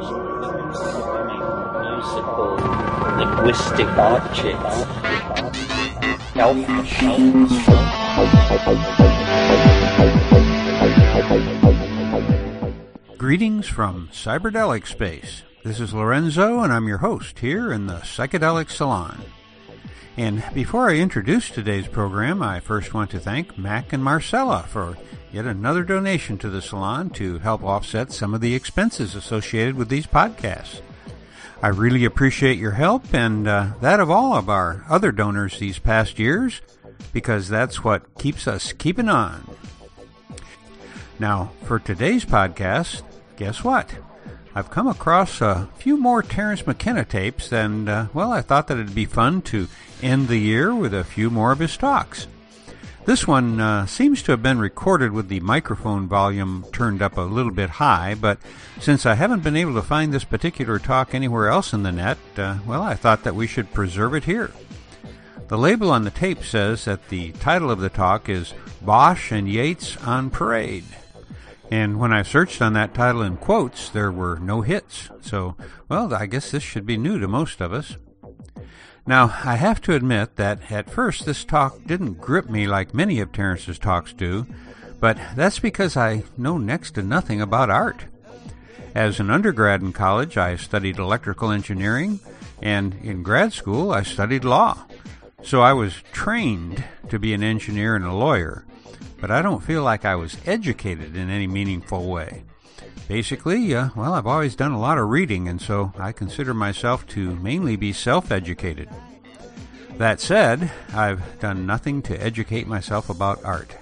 [0.00, 0.16] musical
[3.18, 4.86] linguistic objects.
[13.18, 15.42] Greetings from Cyberdelic Space.
[15.62, 19.20] This is Lorenzo, and I'm your host here in the Psychedelic Salon.
[20.16, 24.96] And before I introduce today's program, I first want to thank Mac and Marcella for
[25.32, 29.88] yet another donation to the salon to help offset some of the expenses associated with
[29.88, 30.80] these podcasts.
[31.62, 35.78] I really appreciate your help and uh, that of all of our other donors these
[35.78, 36.62] past years
[37.12, 39.46] because that's what keeps us keeping on.
[41.18, 43.02] Now, for today's podcast,
[43.36, 43.94] guess what?
[44.54, 48.78] I've come across a few more Terence McKenna tapes, and uh, well, I thought that
[48.78, 49.68] it'd be fun to
[50.02, 52.26] end the year with a few more of his talks.
[53.06, 57.22] This one uh, seems to have been recorded with the microphone volume turned up a
[57.22, 58.38] little bit high, but
[58.78, 62.18] since I haven't been able to find this particular talk anywhere else in the net,
[62.36, 64.52] uh, well, I thought that we should preserve it here.
[65.48, 69.48] The label on the tape says that the title of the talk is Bosch and
[69.48, 70.84] Yates on Parade.
[71.70, 75.08] And when I searched on that title in quotes, there were no hits.
[75.22, 75.56] So,
[75.88, 77.96] well, I guess this should be new to most of us.
[79.10, 83.18] Now, I have to admit that at first this talk didn't grip me like many
[83.18, 84.46] of Terence's talks do,
[85.00, 88.04] but that's because I know next to nothing about art.
[88.94, 92.20] As an undergrad in college, I studied electrical engineering,
[92.62, 94.86] and in grad school, I studied law.
[95.42, 98.64] So I was trained to be an engineer and a lawyer,
[99.20, 102.44] but I don't feel like I was educated in any meaningful way.
[103.10, 107.08] Basically, uh, well, I've always done a lot of reading, and so I consider myself
[107.08, 108.88] to mainly be self educated.
[109.98, 113.76] That said, I've done nothing to educate myself about art.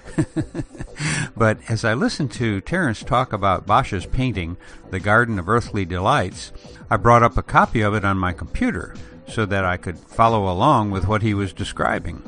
[1.37, 4.57] but as I listened to Terence talk about Bosch's painting,
[4.89, 6.51] The Garden of Earthly Delights,
[6.89, 8.95] I brought up a copy of it on my computer
[9.27, 12.23] so that I could follow along with what he was describing.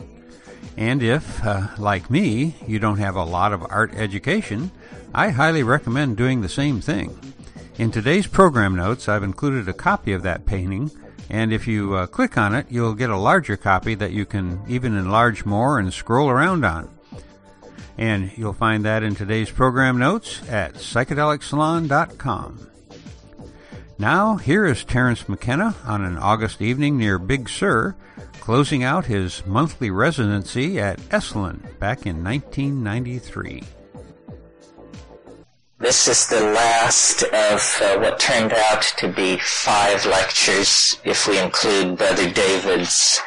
[0.78, 4.69] And if, uh, like me, you don't have a lot of art education,
[5.13, 7.17] I highly recommend doing the same thing.
[7.77, 10.91] In today's program notes, I've included a copy of that painting,
[11.29, 14.61] and if you uh, click on it, you'll get a larger copy that you can
[14.67, 16.89] even enlarge more and scroll around on.
[17.97, 22.67] And you'll find that in today's program notes at psychedelicsalon.com.
[23.97, 27.95] Now, here is Terence McKenna on an August evening near Big Sur,
[28.39, 33.63] closing out his monthly residency at Esalen back in 1993.
[35.81, 41.40] This is the last of uh, what turned out to be five lectures, if we
[41.40, 43.19] include Brother David's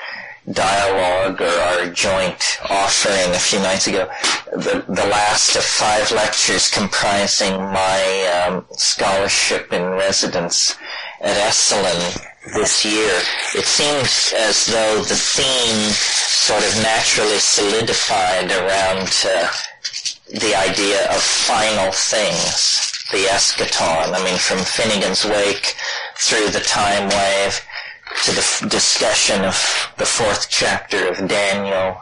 [0.52, 4.08] dialogue or our joint offering a few nights ago.
[4.52, 10.76] The, the last of five lectures comprising my um, scholarship in residence
[11.22, 12.22] at Esalen
[12.54, 13.18] this year.
[13.56, 19.48] It seems as though the theme sort of naturally solidified around uh,
[20.34, 24.12] the idea of final things, the eschaton.
[24.12, 25.76] I mean, from Finnegans Wake
[26.16, 27.60] through the time wave
[28.24, 32.00] to the f- discussion of the fourth chapter of Daniel,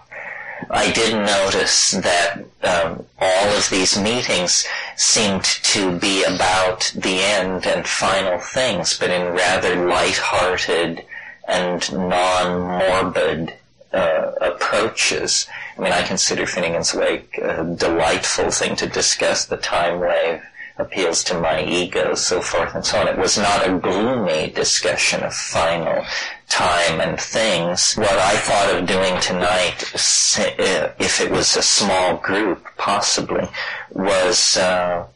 [0.71, 4.65] I did notice that um, all of these meetings
[4.97, 11.05] seemed to be about the end and final things, but in rather light-hearted
[11.49, 13.53] and non-morbid
[13.93, 15.47] uh, approaches.
[15.77, 19.47] I mean, I consider Finnegans Wake a delightful thing to discuss.
[19.47, 20.43] The time wave
[20.77, 23.09] appeals to my ego, so forth and so on.
[23.09, 26.05] It was not a gloomy discussion of final
[26.49, 27.95] time and things.
[27.95, 33.49] What I thought of doing tonight, uh, if it was a small group, possibly,
[33.91, 35.07] was uh,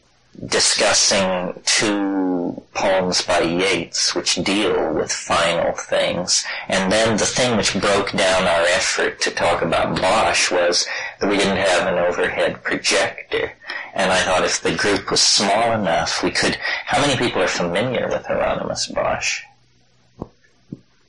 [0.44, 6.44] discussing two poems by Yeats which deal with final things.
[6.68, 10.86] And then the thing which broke down our effort to talk about Bosch was
[11.20, 13.52] that we didn't have an overhead projector.
[13.94, 16.56] And I thought if the group was small enough, we could...
[16.84, 19.42] How many people are familiar with Hieronymus Bosch?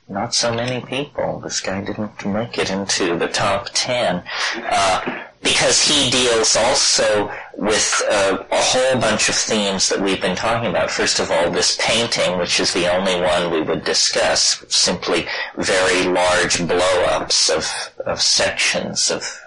[0.10, 1.42] Not so many people.
[1.42, 4.24] This guy didn't make it into the top ten.
[4.56, 10.36] Uh, because he deals also with uh, a whole bunch of themes that we've been
[10.36, 10.90] talking about.
[10.92, 16.08] First of all, this painting, which is the only one we would discuss, simply very
[16.08, 19.40] large blow-ups of, of sections of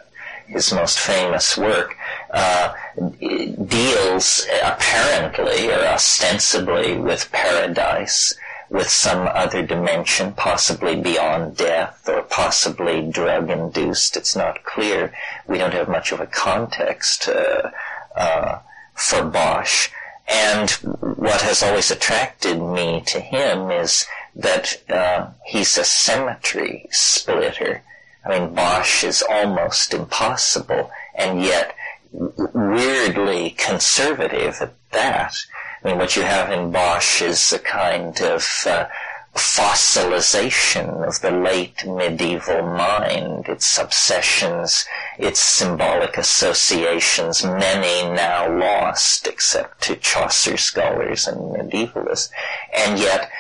[0.47, 1.97] his most famous work,
[2.31, 2.73] uh,
[3.19, 8.35] deals apparently or ostensibly with paradise
[8.71, 14.17] with some other dimension, possibly beyond death or possibly drug induced.
[14.17, 15.13] It's not clear.
[15.49, 17.71] We don't have much of a context uh,
[18.17, 18.61] uh,
[18.95, 19.89] for Bosch.
[20.29, 24.07] And what has always attracted me to him is
[24.37, 27.83] that uh, he's a symmetry splitter.
[28.25, 31.75] I mean, Bosch is almost impossible, and yet
[32.13, 35.35] weirdly conservative at that.
[35.83, 38.87] I mean, what you have in Bosch is a kind of uh,
[39.35, 44.85] fossilization of the late medieval mind, its obsessions,
[45.19, 52.31] its symbolic associations, many now lost except to Chaucer scholars and medievalists.
[52.75, 53.31] And yet,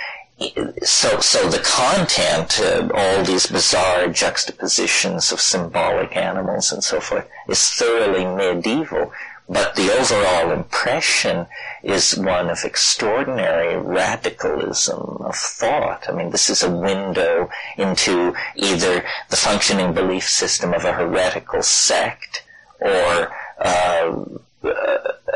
[0.83, 7.29] so, so the content, uh, all these bizarre juxtapositions of symbolic animals and so forth,
[7.49, 9.13] is thoroughly medieval,
[9.51, 11.47] but the overall impression
[11.83, 16.09] is one of extraordinary radicalism of thought.
[16.09, 21.63] I mean, this is a window into either the functioning belief system of a heretical
[21.63, 22.45] sect
[22.81, 24.25] or uh,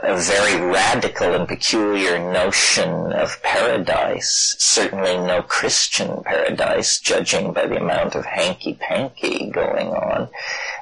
[0.07, 4.55] a very radical and peculiar notion of paradise.
[4.59, 10.29] Certainly no Christian paradise, judging by the amount of hanky-panky going on.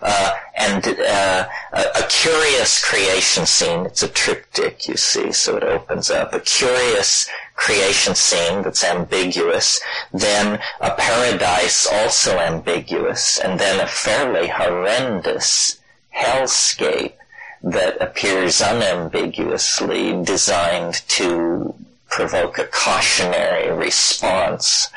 [0.00, 3.86] Uh, and uh, a, a, curious creation scene.
[3.86, 6.34] It's a triptych, you see, so it opens up.
[6.34, 9.80] A curious creation scene that's ambiguous,
[10.12, 15.78] then a paradise also ambiguous, and then a fairly horrendous
[16.16, 17.14] hellscape
[17.62, 21.74] that appears unambiguously designed to
[22.08, 24.90] provoke a cautionary response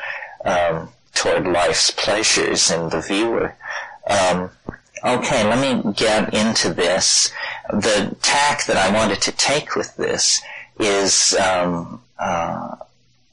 [0.44, 3.54] um, toward life's pleasures in the viewer.
[4.08, 4.50] Um,
[5.04, 7.32] okay, let me get into this.
[7.70, 10.40] The tack that I wanted to take with this
[10.78, 12.76] is um, uh,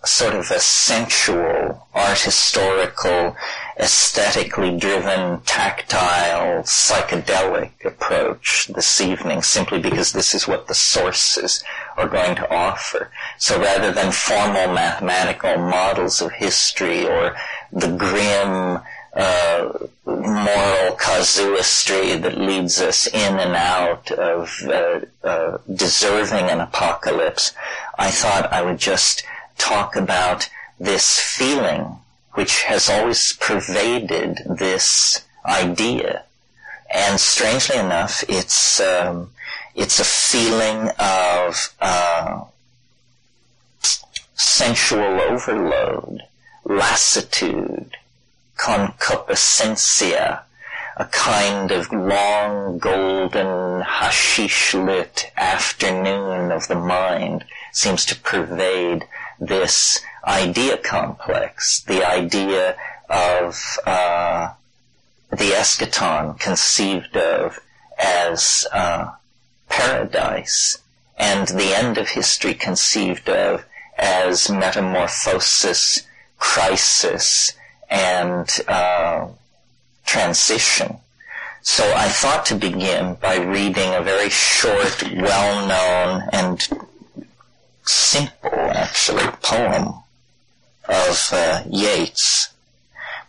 [0.05, 3.35] sort of a sensual, art historical,
[3.77, 11.63] aesthetically driven, tactile, psychedelic approach this evening simply because this is what the sources
[11.97, 13.11] are going to offer.
[13.37, 17.35] So rather than formal mathematical models of history or
[17.71, 18.81] the grim
[19.15, 27.53] uh, moral casuistry that leads us in and out of uh, uh, deserving an apocalypse,
[27.97, 29.23] I thought I would just
[29.57, 30.49] talk about
[30.79, 31.99] this feeling
[32.33, 36.23] which has always pervaded this idea.
[36.93, 39.31] And strangely enough, it's um,
[39.75, 42.43] it's a feeling of uh,
[44.35, 46.21] sensual overload,
[46.63, 47.97] lassitude,
[48.57, 50.41] concupiscencia,
[50.97, 59.07] a kind of long, golden, hashish-lit afternoon of the mind seems to pervade
[59.39, 62.75] this idea complex, the idea
[63.09, 64.53] of uh,
[65.29, 67.59] the eschaton conceived of
[67.99, 69.11] as uh,
[69.69, 70.79] paradise,
[71.17, 73.65] and the end of history conceived of
[73.97, 76.03] as metamorphosis,
[76.37, 77.53] crisis,
[77.89, 79.27] and uh,
[80.05, 80.97] transition.
[81.61, 86.67] So I thought to begin by reading a very short, well-known, and
[87.83, 90.02] simple, actually, poem
[90.87, 92.49] of uh, Yeats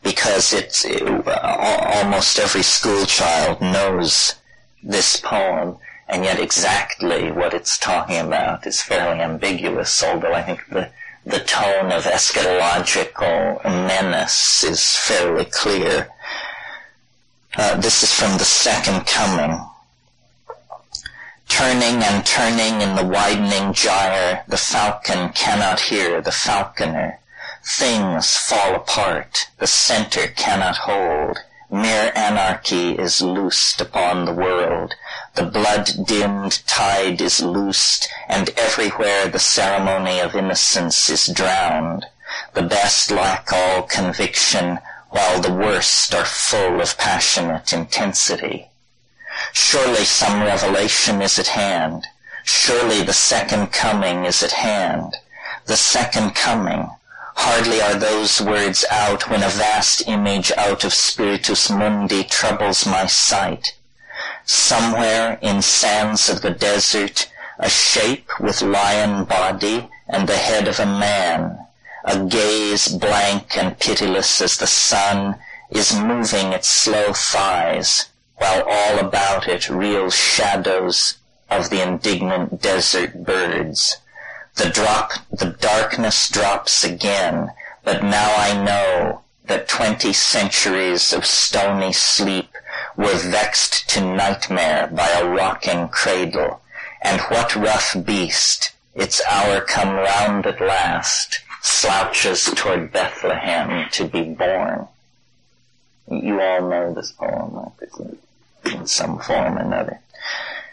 [0.02, 4.34] because it's it, almost every school child knows
[4.82, 5.78] this poem,
[6.08, 10.04] and yet exactly what it's talking about is fairly ambiguous.
[10.04, 10.90] Although I think the
[11.26, 16.10] the tone of eschatological menace is fairly clear.
[17.56, 19.58] Uh, this is from the Second Coming.
[21.48, 27.18] Turning and turning in the widening gyre, the falcon cannot hear the falconer.
[27.66, 31.38] Things fall apart, the center cannot hold.
[31.70, 34.94] Mere anarchy is loosed upon the world.
[35.34, 42.04] The blood-dimmed tide is loosed, and everywhere the ceremony of innocence is drowned.
[42.52, 44.78] The best lack all conviction,
[45.08, 48.68] while the worst are full of passionate intensity.
[49.54, 52.06] Surely some revelation is at hand.
[52.44, 55.16] Surely the second coming is at hand.
[55.64, 56.90] The second coming,
[57.34, 63.06] Hardly are those words out when a vast image out of Spiritus Mundi troubles my
[63.06, 63.74] sight.
[64.44, 70.80] Somewhere in sands of the desert, a shape with lion body and the head of
[70.80, 71.58] a man,
[72.04, 75.36] a gaze blank and pitiless as the sun,
[75.70, 81.16] is moving its slow thighs, while all about it reel shadows
[81.50, 83.96] of the indignant desert birds.
[84.56, 87.50] The drop, the darkness drops again,
[87.82, 92.50] but now I know that twenty centuries of stony sleep
[92.96, 96.60] were vexed to nightmare by a rocking cradle,
[97.02, 104.22] and what rough beast its hour come round at last, slouches toward Bethlehem to be
[104.22, 104.86] born.
[106.08, 108.18] You all know this poem, I presume,
[108.64, 110.00] in some form or another.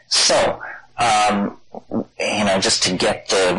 [0.08, 0.62] So,
[1.02, 1.58] um,
[2.20, 3.58] you know, just to get the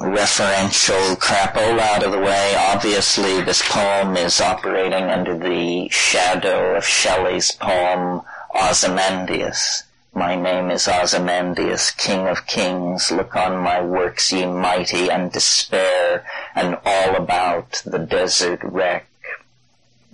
[0.00, 6.84] referential crapola out of the way, obviously this poem is operating under the shadow of
[6.84, 8.22] Shelley's poem
[8.54, 9.84] Ozymandias.
[10.14, 13.10] My name is Ozymandias, King of Kings.
[13.10, 19.06] Look on my works, ye mighty, and despair, and all about the desert wreck.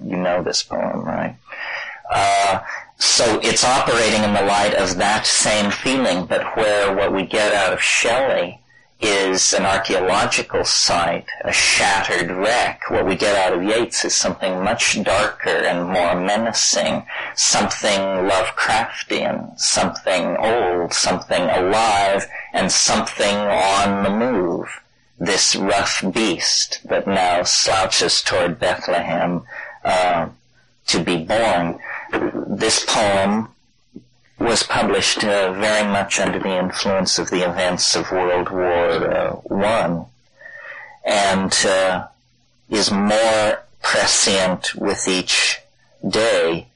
[0.02, 1.36] You know this poem, right?
[2.10, 2.60] Uh,
[3.00, 7.52] so it's operating in the light of that same feeling, but where what we get
[7.54, 8.60] out of Shelley
[9.00, 12.82] is an archaeological site, a shattered wreck.
[12.90, 19.58] What we get out of Yeats is something much darker and more menacing, something Lovecraftian,
[19.58, 24.68] something old, something alive, and something on the move.
[25.18, 29.42] This rough beast that now slouches toward Bethlehem
[29.84, 30.28] uh,
[30.88, 31.78] to be born.
[32.60, 33.48] This poem
[34.38, 39.32] was published uh, very much under the influence of the events of World War uh,
[39.44, 40.04] One,
[41.02, 42.08] and uh,
[42.68, 45.60] is more prescient with each
[46.06, 46.66] day.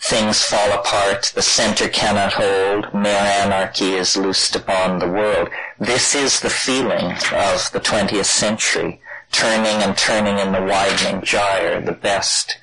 [0.00, 5.48] Things fall apart, the center cannot hold, mere anarchy is loosed upon the world.
[5.78, 11.80] This is the feeling of the 20th century, turning and turning in the widening gyre,
[11.80, 12.56] the best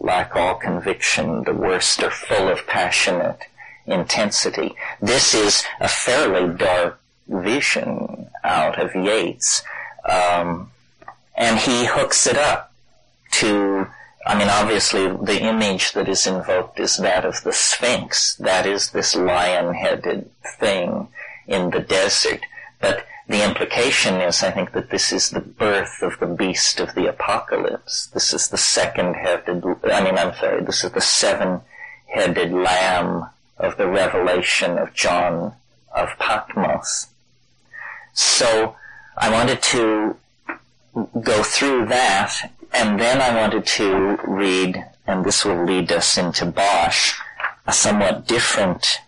[0.00, 3.40] lack all conviction, the worst are full of passionate
[3.86, 4.74] intensity.
[5.00, 9.62] This is a fairly dark vision out of Yeats.
[10.08, 10.70] Um,
[11.36, 12.72] and he hooks it up
[13.32, 13.86] to,
[14.26, 18.36] I mean, obviously the image that is invoked is that of the Sphinx.
[18.36, 21.08] That is this lion-headed thing
[21.46, 22.40] in the desert.
[22.80, 26.94] But the implication is, I think, that this is the birth of the beast of
[26.94, 28.06] the apocalypse.
[28.06, 33.88] This is the second-headed, I mean, I'm sorry, this is the seven-headed lamb of the
[33.88, 35.54] revelation of John
[35.94, 37.06] of Patmos.
[38.12, 38.76] So
[39.16, 40.16] I wanted to
[41.20, 46.44] go through that, and then I wanted to read, and this will lead us into
[46.46, 47.14] Bosch,
[47.66, 49.00] a somewhat different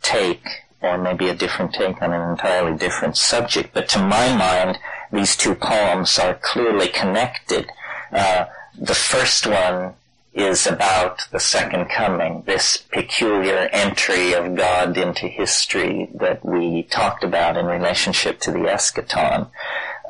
[0.00, 3.72] take, or maybe a different take on an entirely different subject.
[3.72, 4.78] But to my mind,
[5.12, 7.70] these two poems are clearly connected.
[8.10, 8.46] Uh,
[8.78, 9.94] the first one
[10.34, 17.22] is about the second coming, this peculiar entry of God into history that we talked
[17.22, 19.48] about in relationship to the eschaton.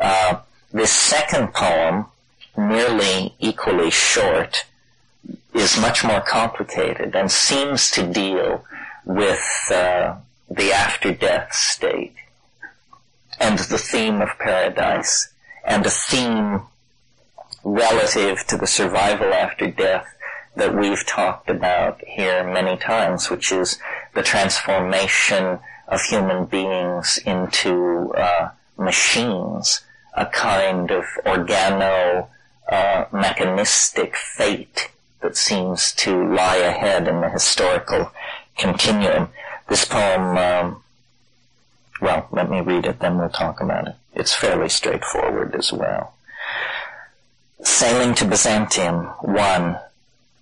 [0.00, 0.38] Uh,
[0.72, 2.06] this second poem,
[2.56, 4.64] nearly equally short,
[5.54, 8.64] is much more complicated and seems to deal
[9.04, 10.14] with uh,
[10.54, 12.14] the after-death state
[13.40, 15.32] and the theme of paradise
[15.64, 16.62] and a theme
[17.64, 20.06] relative to the survival after death
[20.56, 23.78] that we've talked about here many times, which is
[24.14, 29.80] the transformation of human beings into uh, machines,
[30.14, 32.28] a kind of organo
[32.70, 34.90] uh, mechanistic fate
[35.20, 38.10] that seems to lie ahead in the historical
[38.58, 39.28] continuum.
[39.68, 40.82] This poem, um,
[42.00, 43.94] well, let me read it, then we'll talk about it.
[44.14, 46.14] It's fairly straightforward as well.
[47.62, 49.78] Sailing to Byzantium, 1.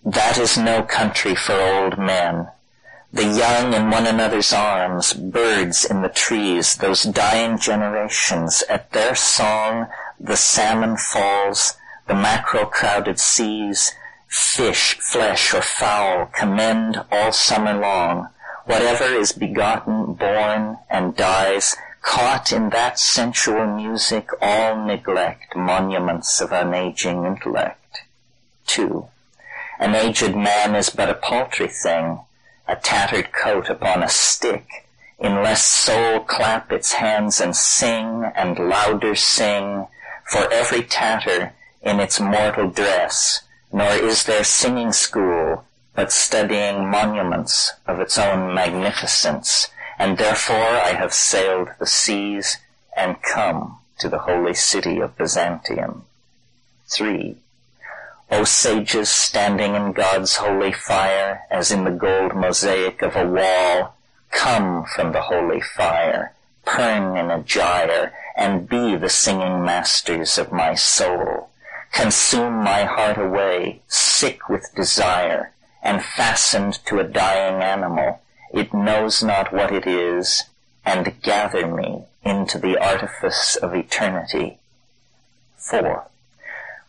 [0.05, 2.49] That is no country for old men.
[3.12, 9.15] The young in one another's arms, birds in the trees, those dying generations, at their
[9.15, 9.89] song
[10.21, 11.75] the salmon falls,
[12.07, 13.93] the mackerel crowded seas,
[14.29, 18.29] fish, flesh, or fowl commend all summer long.
[18.71, 26.50] Whatever is begotten, born, and dies, caught in that sensual music, all neglect monuments of
[26.50, 28.03] unaging intellect.
[28.69, 29.09] 2.
[29.81, 32.21] An aged man is but a paltry thing,
[32.69, 34.87] a tattered coat upon a stick,
[35.19, 39.89] unless soul clap its hands and sing, and louder sing,
[40.27, 45.39] for every tatter in its mortal dress, nor is there singing school,
[46.00, 52.57] but studying monuments of its own magnificence, and therefore I have sailed the seas
[52.97, 56.07] and come to the holy city of Byzantium.
[56.88, 57.37] 3.
[58.30, 63.95] O sages standing in God's holy fire, as in the gold mosaic of a wall,
[64.30, 66.33] come from the holy fire,
[66.64, 71.50] perne in a gyre, and be the singing masters of my soul.
[71.92, 75.52] Consume my heart away, sick with desire,
[75.83, 78.21] and fastened to a dying animal,
[78.53, 80.45] it knows not what it is,
[80.85, 84.59] and gather me into the artifice of eternity.
[85.57, 86.07] 4.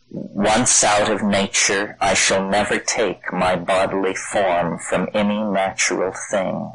[0.10, 6.74] Once out of nature, I shall never take my bodily form from any natural thing,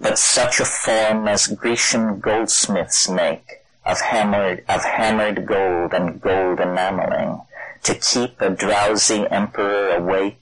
[0.00, 6.60] but such a form as Grecian goldsmiths make of hammered, of hammered gold and gold
[6.60, 7.42] enameling,
[7.82, 10.41] to keep a drowsy emperor awake,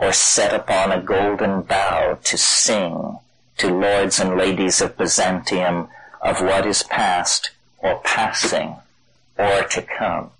[0.00, 3.18] or set upon a golden bough to sing
[3.58, 5.88] to lords and ladies of Byzantium
[6.20, 8.76] of what is past or passing
[9.36, 10.30] or to come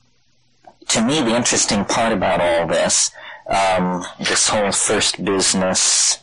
[0.91, 3.13] to me, the interesting part about all this,
[3.47, 6.19] um, this whole first business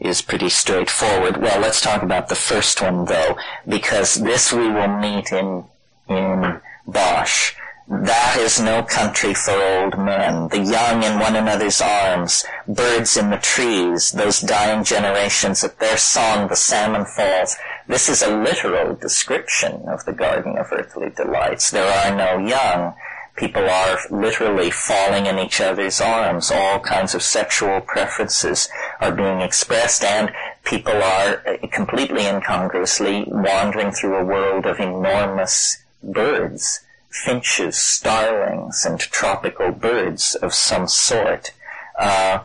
[0.00, 1.36] is pretty straightforward.
[1.36, 5.64] Well, let's talk about the first one though, because this we will meet in
[6.08, 7.54] in Bosch.
[7.90, 13.30] That is no country for old men, the young in one another's arms, birds in
[13.30, 17.56] the trees, those dying generations at their song the salmon falls.
[17.86, 21.70] This is a literal description of the Garden of Earthly Delights.
[21.70, 22.92] There are no young.
[23.36, 26.50] People are literally falling in each other's arms.
[26.50, 28.68] All kinds of sexual preferences
[29.00, 30.30] are being expressed and
[30.62, 36.80] people are uh, completely incongruously wandering through a world of enormous birds,
[37.24, 41.52] finches, starlings, and tropical birds of some sort.
[41.98, 42.40] Uh,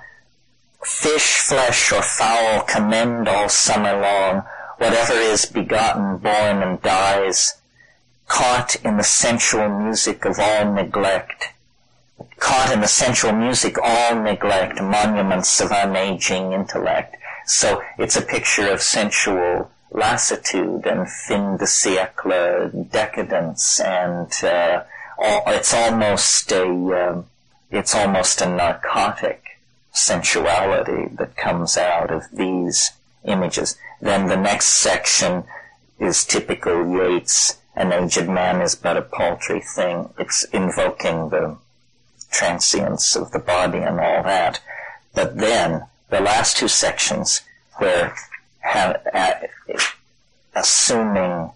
[0.83, 4.43] fish, flesh, or fowl commend all summer long.
[4.77, 7.53] Whatever is begotten, born, and dies
[8.27, 11.49] caught in the sensual music of all neglect,
[12.39, 17.15] caught in the sensual music all neglect, monuments of unaging intellect.
[17.45, 24.83] So it's a picture of sensual lassitude and fin de siècle decadence, and uh,
[25.47, 27.21] it's almost a uh,
[27.71, 29.59] it's almost a narcotic
[29.91, 32.91] sensuality that comes out of these
[33.23, 33.77] images.
[34.01, 35.43] Then the next section
[35.99, 40.13] is typical Yeats an aged man is but a paltry thing.
[40.19, 41.57] It's invoking the
[42.31, 44.59] transience of the body and all that.
[45.13, 47.41] But then, the last two sections,
[47.77, 48.15] where
[48.63, 49.33] have, uh,
[50.55, 51.51] assuming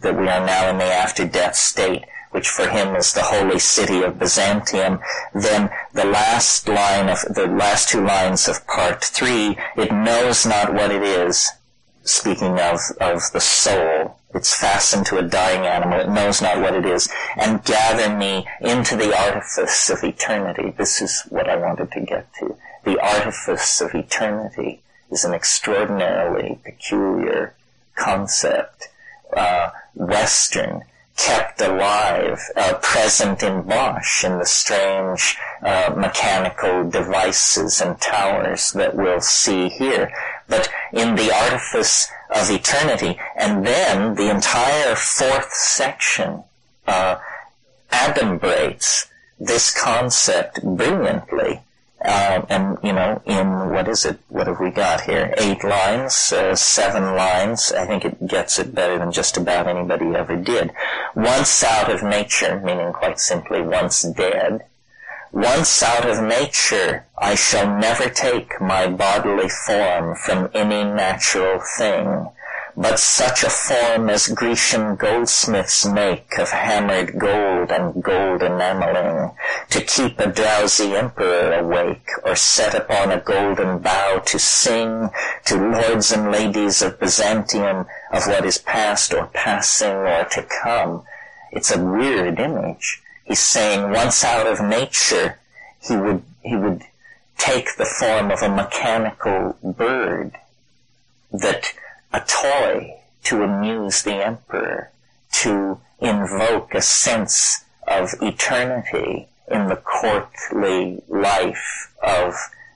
[0.00, 4.02] that we are now in the after-death state, which for him is the holy city
[4.02, 5.00] of Byzantium,
[5.34, 10.74] then the last line of, the last two lines of part three, it knows not
[10.74, 11.50] what it is,
[12.02, 16.00] speaking of, of the soul, it's fastened to a dying animal.
[16.00, 17.08] It knows not what it is.
[17.36, 20.74] And gather me into the artifice of eternity.
[20.76, 22.56] This is what I wanted to get to.
[22.84, 27.54] The artifice of eternity is an extraordinarily peculiar
[27.94, 28.88] concept.
[29.36, 30.82] Uh, Western,
[31.16, 38.94] kept alive, uh, present in Bosch in the strange uh, mechanical devices and towers that
[38.94, 40.12] we'll see here.
[40.46, 43.18] But in the artifice of eternity.
[43.36, 46.44] And then the entire fourth section
[46.86, 47.18] uh,
[47.90, 51.62] adumbrates this concept brilliantly.
[52.00, 54.20] Uh, and you know, in what is it?
[54.28, 55.34] What have we got here?
[55.36, 57.72] Eight lines, uh, seven lines.
[57.72, 60.70] I think it gets it better than just about anybody ever did.
[61.16, 64.64] Once out of nature, meaning quite simply once dead,
[65.32, 72.28] once out of nature, I shall never take my bodily form from any natural thing,
[72.80, 79.32] but such a form as Grecian goldsmiths make of hammered gold and gold enameling,
[79.70, 85.10] to keep a drowsy emperor awake, or set upon a golden bough to sing
[85.44, 91.02] to lords and ladies of Byzantium of what is past or passing or to come.
[91.50, 95.38] It's a weird image He's saying once out of nature,
[95.82, 96.82] he would, he would
[97.36, 100.32] take the form of a mechanical bird
[101.30, 101.74] that
[102.12, 104.90] a toy to amuse the emperor,
[105.32, 112.34] to invoke a sense of eternity in the courtly life of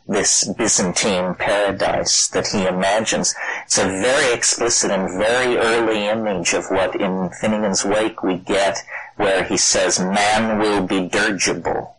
[0.09, 3.35] this Byzantine paradise that he imagines.
[3.64, 8.79] It's a very explicit and very early image of what in Finnegans Wake we get
[9.16, 11.97] where he says man will be dirigible.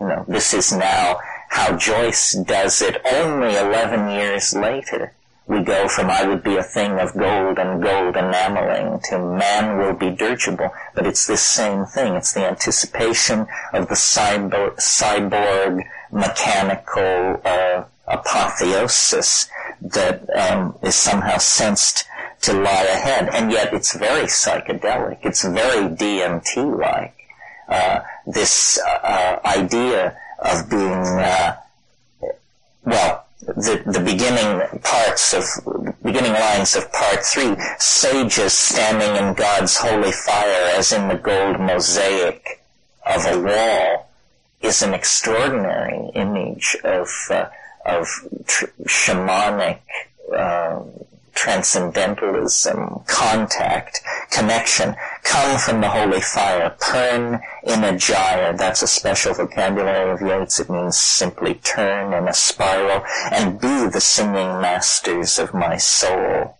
[0.00, 5.12] You know, this is now how Joyce does it only 11 years later.
[5.50, 9.78] We go from I would be a thing of gold and gold enameling to man
[9.78, 10.70] will be dirigible.
[10.94, 12.14] But it's this same thing.
[12.14, 15.82] It's the anticipation of the cyborg, cyborg
[16.12, 19.50] mechanical uh, apotheosis
[19.82, 22.04] that um, is somehow sensed
[22.42, 25.18] to lie ahead, and yet it's very psychedelic.
[25.24, 27.16] It's very DMT-like.
[27.68, 31.56] Uh, this uh, idea of being, uh,
[32.84, 35.44] well, the, the beginning parts of,
[36.02, 41.58] beginning lines of part three, sages standing in God's holy fire as in the gold
[41.60, 42.62] mosaic
[43.06, 44.10] of a wall
[44.60, 47.46] is an extraordinary image of, uh,
[47.86, 48.06] of
[48.46, 49.80] tr- shamanic,
[50.36, 50.80] uh,
[51.40, 59.32] transcendentalism, contact, connection, come from the holy fire, perne in a gyre, that's a special
[59.32, 65.38] vocabulary of Yeats, it means simply turn in a spiral, and be the singing masters
[65.38, 66.58] of my soul.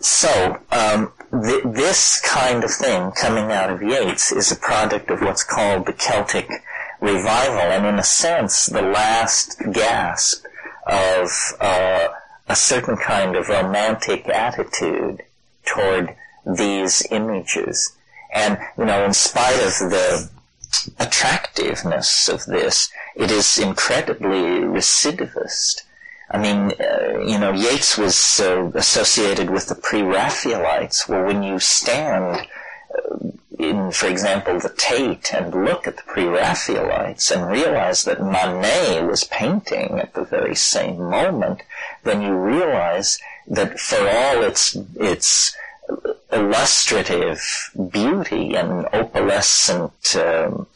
[0.00, 5.20] So, um, th- this kind of thing coming out of Yeats is a product of
[5.20, 6.48] what's called the Celtic
[7.00, 10.44] revival, and in a sense, the last gasp
[10.88, 11.30] of
[11.60, 12.08] uh,
[12.50, 15.22] a certain kind of romantic attitude
[15.64, 17.96] toward these images.
[18.34, 20.28] And, you know, in spite of the
[20.98, 24.42] attractiveness of this, it is incredibly
[24.76, 25.82] recidivist.
[26.30, 31.08] I mean, uh, you know, Yeats was uh, associated with the pre-Raphaelites.
[31.08, 32.46] Well, when you stand
[32.96, 39.02] uh, in, for example, the Tate and look at the pre-Raphaelites and realize that Manet
[39.02, 41.62] was painting at the very same moment,
[42.04, 45.56] then you realize that for all its its
[46.32, 47.42] illustrative
[47.90, 50.66] beauty and opalescent um,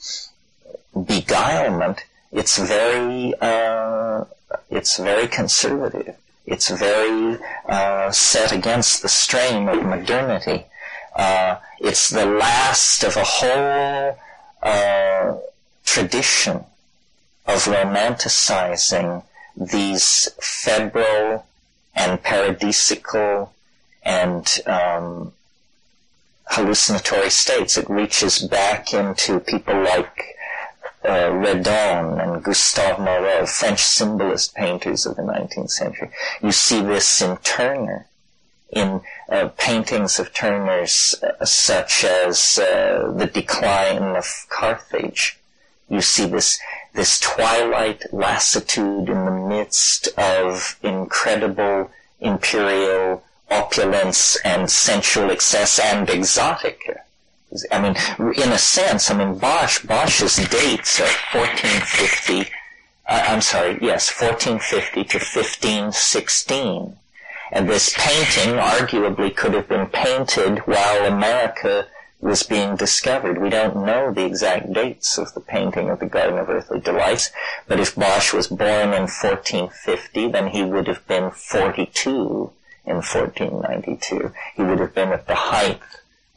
[0.94, 2.00] beguilement,
[2.32, 4.24] it's very uh,
[4.70, 6.16] it's very conservative.
[6.46, 10.66] It's very uh, set against the strain of modernity.
[11.16, 14.18] Uh, it's the last of a whole
[14.62, 15.36] uh,
[15.84, 16.64] tradition
[17.46, 19.22] of romanticizing
[19.56, 21.46] these febrile
[21.94, 23.50] and paradisical
[24.02, 25.32] and um,
[26.46, 27.76] hallucinatory states.
[27.76, 30.36] It reaches back into people like
[31.04, 36.10] uh, Redon and Gustave Moreau, French symbolist painters of the 19th century.
[36.42, 38.06] You see this in Turner
[38.70, 45.38] in uh, paintings of Turner's uh, such as uh, The Decline of Carthage.
[45.88, 46.58] You see this,
[46.94, 56.80] this twilight lassitude in the midst of incredible imperial opulence and sensual excess and exotic.
[57.70, 57.96] I mean,
[58.34, 62.50] in a sense, I mean, Bosch, Bosch's dates are 1450,
[63.06, 66.96] uh, I'm sorry, yes, 1450 to 1516.
[67.52, 71.86] And this painting arguably could have been painted while America
[72.24, 73.40] was being discovered.
[73.40, 77.30] We don't know the exact dates of the painting of the Garden of Earthly Delights,
[77.68, 82.50] but if Bosch was born in 1450, then he would have been 42
[82.86, 84.32] in 1492.
[84.56, 85.80] He would have been at the height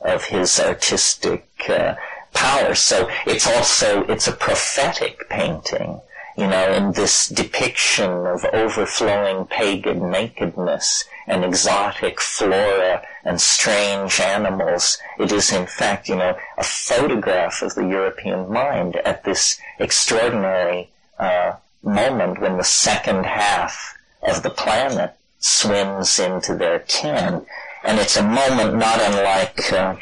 [0.01, 1.95] of his artistic uh,
[2.33, 2.75] power.
[2.75, 6.01] So it's also, it's a prophetic painting
[6.37, 14.99] you know, in this depiction of overflowing pagan nakedness and exotic flora and strange animals.
[15.17, 20.91] It is in fact, you know, a photograph of the European mind at this extraordinary
[21.17, 27.47] uh, moment when the second half of the planet swims into their kin.
[27.83, 29.95] And it's a moment not unlike uh,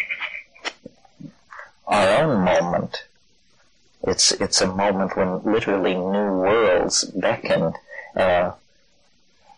[1.88, 3.05] our own moment
[4.08, 7.74] it's it's a moment when literally new worlds beckon.
[8.16, 8.52] Uh,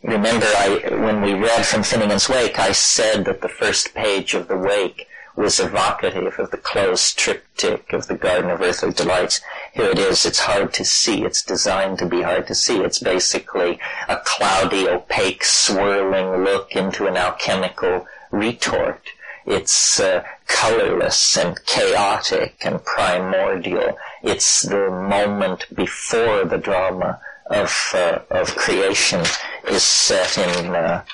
[0.03, 4.47] remember, I when we read from Finnegans Wake, I said that the first page of
[4.47, 9.39] the Wake was evocative of the closed triptych of the Garden of Earthly Delights.
[9.71, 10.25] Here it is.
[10.25, 11.23] It's hard to see.
[11.23, 12.79] It's designed to be hard to see.
[12.79, 13.79] It's basically
[14.09, 19.01] a cloudy, opaque, swirling look into an alchemical retort.
[19.47, 23.97] It's uh, colorless and chaotic and primordial.
[24.21, 29.21] It's the moment before the drama of uh, of creation
[29.69, 31.05] is set in uh,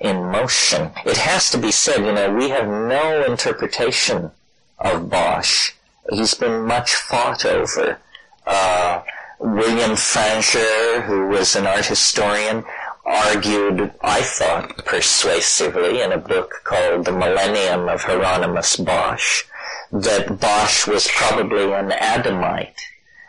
[0.00, 0.90] in motion.
[1.06, 4.32] It has to be said, you know, we have no interpretation
[4.78, 5.72] of Bosch.
[6.10, 7.98] He's been much fought over.
[8.46, 9.02] Uh,
[9.38, 12.64] William Fraenger, who was an art historian,
[13.08, 19.44] argued, I thought, persuasively in a book called The Millennium of Hieronymus Bosch,
[19.90, 22.80] that Bosch was probably an Adamite,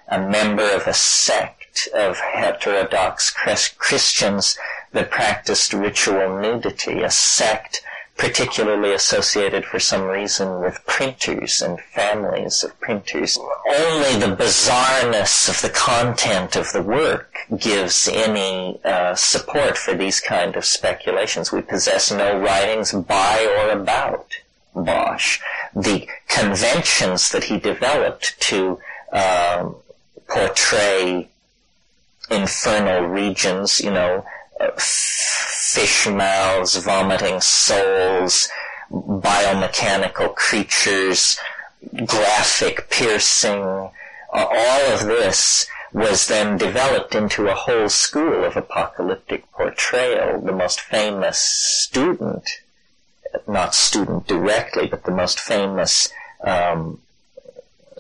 [0.10, 4.58] a member of a sect of heterodox Christians
[4.92, 7.82] that practiced ritual nudity, a sect
[8.20, 13.38] particularly associated for some reason with printers and families of printers.
[13.38, 20.20] Only the bizarreness of the content of the work gives any uh, support for these
[20.20, 21.54] kind of speculations.
[21.54, 24.34] We possess no writings by or about
[24.76, 25.40] Bosch.
[25.74, 28.80] The conventions that he developed to
[29.14, 29.78] um,
[30.28, 31.30] portray
[32.30, 34.26] infernal regions, you know,
[34.78, 38.50] fish mouths, vomiting souls,
[38.92, 41.38] biomechanical creatures,
[42.06, 43.90] graphic piercing, uh,
[44.34, 50.40] all of this was then developed into a whole school of apocalyptic portrayal.
[50.40, 52.48] The most famous student,
[53.48, 56.10] not student directly, but the most famous
[56.44, 57.02] um,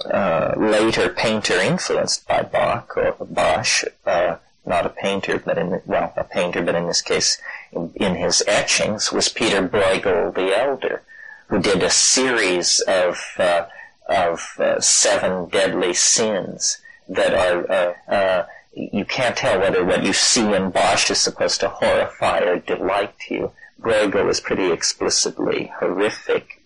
[0.05, 6.13] uh, later painter influenced by Bach or Bosch, uh, not a painter, but in well,
[6.15, 7.41] a painter, but in this case,
[7.71, 11.01] in, in his etchings, was Peter Bruegel the Elder,
[11.47, 13.65] who did a series of uh,
[14.07, 20.13] of uh, seven deadly sins that are uh, uh, you can't tell whether what you
[20.13, 23.51] see in Bosch is supposed to horrify or delight you.
[23.81, 26.61] Bruegel is pretty explicitly horrific.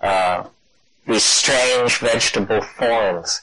[0.00, 0.44] Uh,
[1.06, 3.42] these strange vegetable forms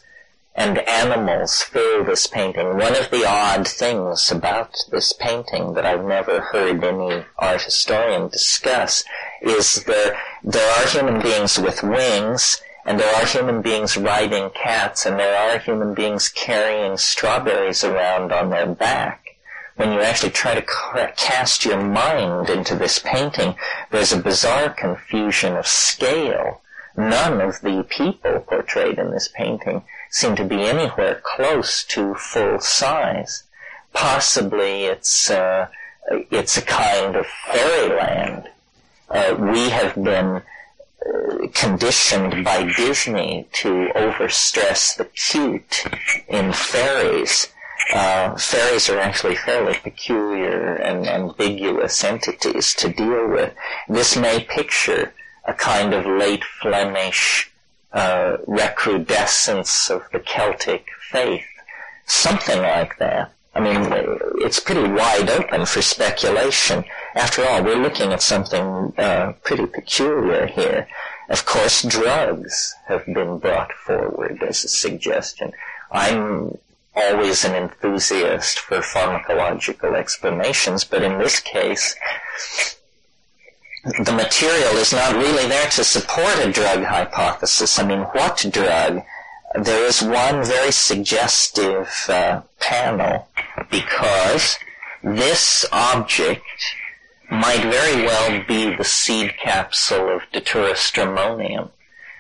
[0.56, 2.78] and animals fill this painting.
[2.78, 8.28] One of the odd things about this painting that I've never heard any art historian
[8.28, 9.04] discuss
[9.42, 15.06] is there, there are human beings with wings and there are human beings riding cats,
[15.06, 19.38] and there are human beings carrying strawberries around on their back.
[19.78, 23.56] When you actually try to cast your mind into this painting,
[23.90, 26.62] there's a bizarre confusion of scale.
[26.98, 32.60] None of the people portrayed in this painting seem to be anywhere close to full
[32.60, 33.44] size.
[33.94, 35.68] Possibly it's uh,
[36.30, 38.50] it's a kind of fairyland.
[39.10, 40.44] Uh, we have been
[41.54, 45.84] conditioned by Disney to overstress the cute
[46.28, 47.50] in fairies.
[47.94, 53.54] Uh, fairies are actually fairly peculiar and ambiguous entities to deal with.
[53.90, 55.14] This may picture
[55.46, 57.52] a kind of late Flemish
[57.94, 61.46] uh, recrudescence of the Celtic faith,
[62.06, 63.32] something like that.
[63.56, 63.88] I mean,
[64.38, 66.84] it's pretty wide open for speculation.
[67.14, 70.88] After all, we're looking at something uh, pretty peculiar here.
[71.30, 75.52] Of course, drugs have been brought forward as a suggestion.
[75.92, 76.58] I'm
[76.96, 81.96] always an enthusiast for pharmacological explanations, but in this case,
[83.84, 87.78] the material is not really there to support a drug hypothesis.
[87.78, 89.04] I mean, what drug?
[89.56, 93.28] There is one very suggestive uh, panel
[93.70, 94.58] because
[95.04, 96.46] this object
[97.30, 101.70] might very well be the seed capsule of Datura stramonium,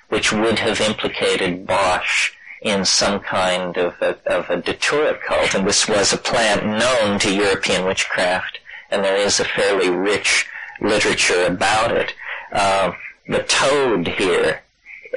[0.09, 5.55] which would have implicated Bosch in some kind of a, of a Datura cult.
[5.55, 8.59] And this was a plant known to European witchcraft,
[8.91, 10.47] and there is a fairly rich
[10.83, 12.13] literature about it.
[12.51, 12.91] Uh,
[13.27, 14.61] the toad here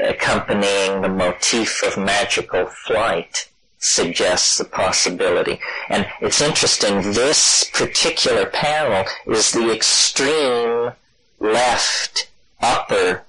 [0.03, 3.49] accompanying the motif of magical flight
[3.79, 5.61] suggests the possibility.
[5.89, 10.93] And it's interesting, this particular panel is the extreme
[11.39, 13.23] left upper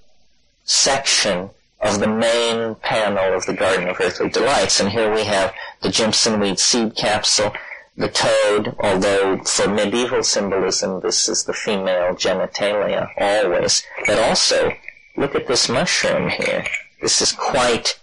[0.63, 1.49] section
[1.81, 4.79] of the main panel of the Garden of Earthly Delights.
[4.79, 7.53] And here we have the Jimson weed seed capsule,
[7.97, 14.71] the toad, although for medieval symbolism this is the female genitalia always, but also
[15.15, 16.63] look at this mushroom here.
[17.01, 17.99] This is quite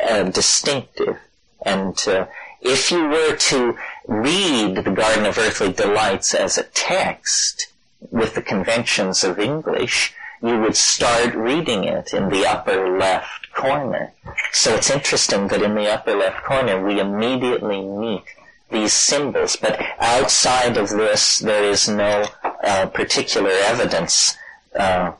[0.00, 1.18] uh, distinctive.
[1.66, 2.26] And uh,
[2.60, 3.76] if you were to
[4.06, 7.66] read the Garden of Earthly Delights as a text
[8.10, 14.12] with the conventions of English, you would start reading it in the upper left corner.
[14.52, 18.24] So it's interesting that in the upper left corner we immediately meet
[18.72, 22.26] these symbols, but outside of this there is no
[22.64, 24.36] uh, particular evidence
[24.78, 25.12] uh,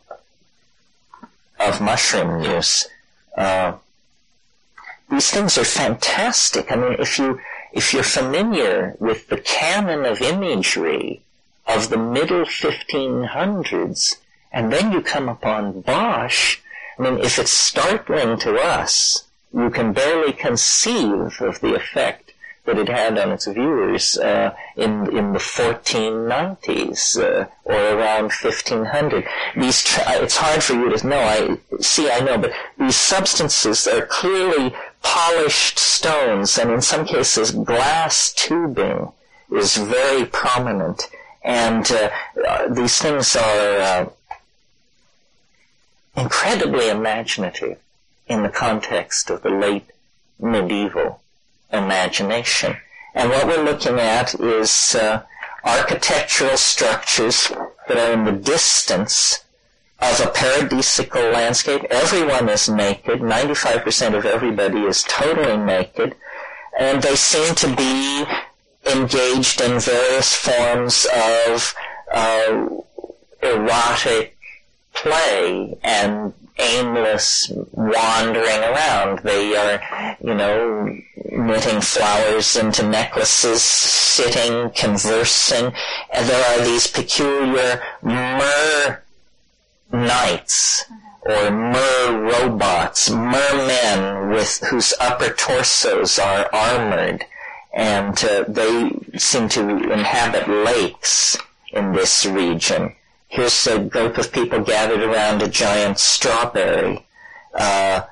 [1.60, 2.88] of mushroom use.
[3.36, 3.74] Uh,
[5.10, 6.72] these things are fantastic.
[6.72, 7.40] I mean, if you
[7.72, 11.22] if you're familiar with the canon of imagery
[11.66, 14.16] of the middle 1500s,
[14.52, 16.58] and then you come upon Bosch,
[16.98, 22.21] I mean, if it's startling to us, you can barely conceive of the effect
[22.64, 29.26] that it had on its viewers uh, in in the 1490s uh, or around 1500.
[29.56, 31.18] These tra- it's hard for you to know.
[31.18, 37.50] I see, I know, but these substances are clearly polished stones, and in some cases,
[37.50, 39.12] glass tubing
[39.50, 41.10] is very prominent.
[41.42, 42.10] And uh,
[42.46, 44.08] uh these things are uh,
[46.16, 47.78] incredibly imaginative
[48.28, 49.90] in the context of the late
[50.38, 51.21] medieval
[51.72, 52.76] imagination.
[53.14, 55.22] And what we're looking at is uh,
[55.64, 57.52] architectural structures
[57.88, 59.44] that are in the distance
[60.00, 61.84] of a paradisical landscape.
[61.90, 63.20] Everyone is naked.
[63.20, 66.16] 95% of everybody is totally naked.
[66.78, 68.24] And they seem to be
[68.90, 71.74] engaged in various forms of
[72.12, 72.68] uh,
[73.42, 74.36] erotic
[74.94, 79.20] play and aimless wandering around.
[79.20, 80.96] They are, you know,
[81.30, 85.72] knitting flowers into necklaces, sitting, conversing,
[86.12, 89.02] and there are these peculiar mer
[89.90, 90.84] knights
[91.22, 97.24] or mer robots, mermen with whose upper torsos are armored,
[97.72, 101.38] and uh, they seem to inhabit lakes
[101.72, 102.94] in this region.
[103.32, 107.06] Here's a group of people gathered around a giant strawberry.
[107.54, 108.02] Uh,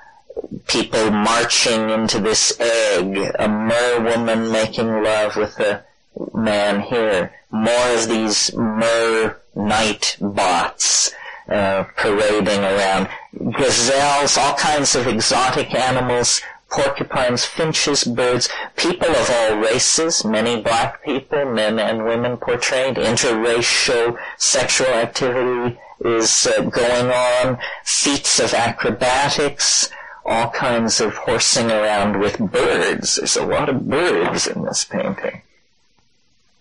[0.66, 3.30] people marching into this egg.
[3.38, 5.84] A mer woman making love with a
[6.32, 7.34] man here.
[7.50, 11.12] More of these mer night bots
[11.50, 13.10] uh, parading around.
[13.58, 21.04] Gazelles, all kinds of exotic animals porcupines, finches, birds, people of all races, many black
[21.04, 29.90] people, men and women portrayed, interracial sexual activity is uh, going on, feats of acrobatics,
[30.24, 33.16] all kinds of horsing around with birds.
[33.16, 35.42] There's a lot of birds in this painting.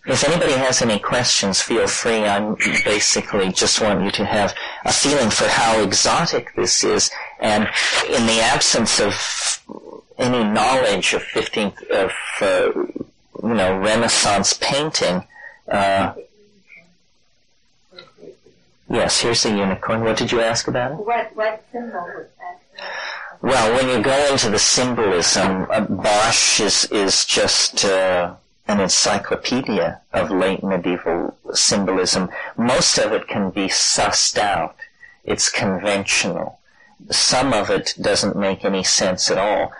[0.05, 2.25] If anybody has any questions, feel free.
[2.25, 7.11] I basically just want you to have a feeling for how exotic this is.
[7.39, 7.69] And
[8.07, 9.13] in the absence of
[10.19, 12.71] any knowledge of 15th, of, uh,
[13.47, 15.23] you know, Renaissance painting,
[15.71, 16.13] uh,
[18.89, 20.01] yes, here's the unicorn.
[20.03, 20.97] What did you ask about it?
[20.97, 22.62] What, what symbol was that?
[23.41, 28.36] Well, when you go into the symbolism, uh, Bosch is, is just, uh,
[28.69, 32.29] an encyclopedia of late medieval symbolism.
[32.55, 34.75] Most of it can be sussed out.
[35.23, 36.60] It's conventional.
[37.10, 39.73] Some of it doesn't make any sense at all.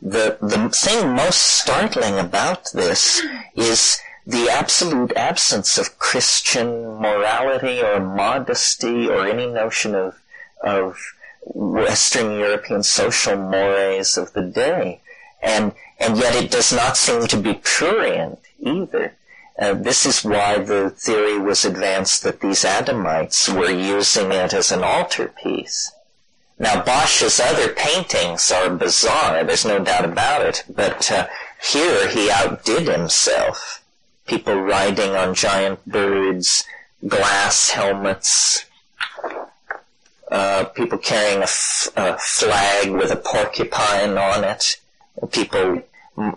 [0.00, 3.22] The, the thing most startling about this
[3.54, 10.20] is the absolute absence of Christian morality or modesty or any notion of,
[10.62, 10.98] of
[11.42, 15.00] Western European social mores of the day.
[15.42, 19.14] And and yet it does not seem to be prurient either.
[19.58, 24.70] Uh, this is why the theory was advanced that these Adamites were using it as
[24.70, 25.90] an altarpiece.
[26.58, 31.28] Now Bosch's other paintings are bizarre, there's no doubt about it, but uh,
[31.62, 33.84] here he outdid himself.
[34.26, 36.64] People riding on giant birds,
[37.06, 38.64] glass helmets,
[40.30, 44.78] uh, people carrying a, f- a flag with a porcupine on it,
[45.30, 45.82] people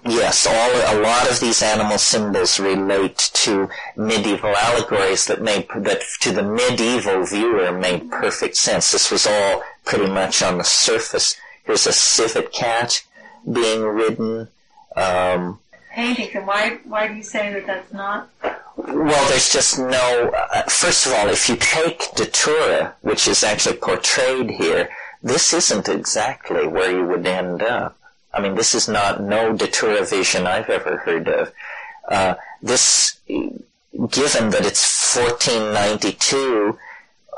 [0.06, 6.04] Yes, all a lot of these animal symbols relate to medieval allegories that made that
[6.20, 8.92] to the medieval viewer made perfect sense.
[8.92, 11.36] This was all pretty much on the surface.
[11.64, 13.04] Here's a civet cat
[13.52, 14.50] being ridden.
[14.96, 15.60] Um,
[15.92, 18.30] Paintings, and why why do you say that that's not?
[18.78, 20.32] well, there's just no.
[20.34, 24.90] Uh, first of all, if you take Datura, which is actually portrayed here,
[25.22, 27.98] this isn't exactly where you would end up.
[28.34, 31.52] I mean, this is not no Datura vision I've ever heard of.
[32.08, 36.78] Uh, this, given that it's 1492,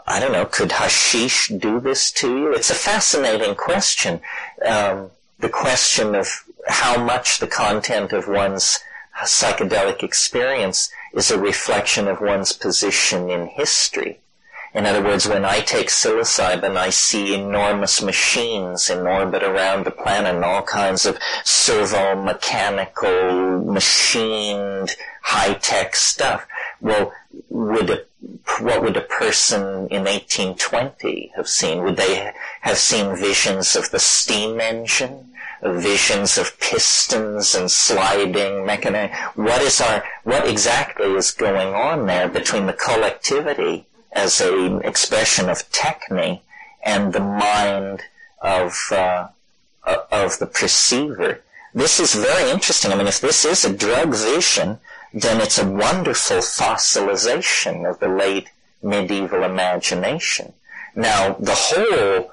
[0.06, 2.54] I don't know, could hashish do this to you?
[2.54, 4.22] It's a fascinating question.
[4.66, 6.28] Um, the question of
[6.68, 8.80] how much the content of one's
[9.22, 14.20] psychedelic experience is a reflection of one's position in history.
[14.74, 19.92] In other words, when I take psilocybin, I see enormous machines in orbit around the
[19.92, 26.48] planet and all kinds of servo-mechanical, machined, high-tech stuff.
[26.82, 27.13] Well,
[27.50, 28.04] would a,
[28.59, 31.83] what would a person in 1820 have seen?
[31.83, 32.31] Would they
[32.62, 35.29] have seen visions of the steam engine?
[35.62, 39.15] Visions of pistons and sliding mechanism?
[39.36, 45.49] What is our, what exactly is going on there between the collectivity as an expression
[45.49, 46.41] of techne
[46.83, 48.03] and the mind
[48.41, 49.27] of uh,
[49.86, 51.41] of the perceiver.
[51.73, 52.91] This is very interesting.
[52.91, 54.79] I mean, if this is a drug vision,
[55.13, 58.49] then it's a wonderful fossilization of the late
[58.82, 60.53] medieval imagination.
[60.95, 62.32] Now, the whole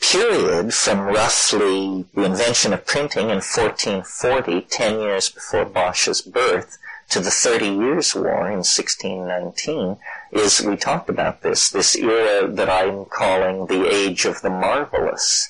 [0.00, 7.20] period from roughly the invention of printing in 1440, 10 years before Bosch's birth, to
[7.20, 9.96] the Thirty Years' War in 1619
[10.32, 15.48] is, we talked about this, this era that I'm calling the age of the marvelous,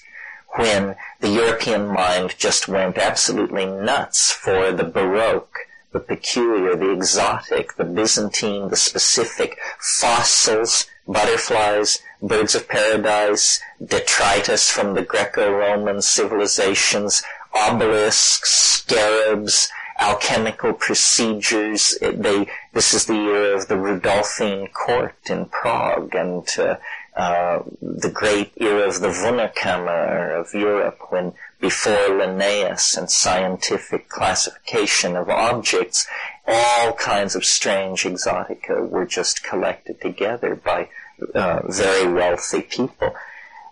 [0.57, 5.66] when the European mind just went absolutely nuts for the Baroque,
[5.97, 14.93] the peculiar, the exotic, the Byzantine, the specific, fossils, butterflies, birds of paradise, detritus from
[14.93, 17.23] the Greco-Roman civilizations,
[17.55, 21.97] obelisks, scarabs, alchemical procedures.
[22.03, 26.77] They, this is the year of the Rudolphine court in Prague and uh,
[27.17, 35.17] uh, the great era of the Wunderkammer of Europe when before Linnaeus and scientific classification
[35.17, 36.07] of objects,
[36.47, 40.89] all kinds of strange exotica were just collected together by
[41.35, 43.15] uh, very wealthy people.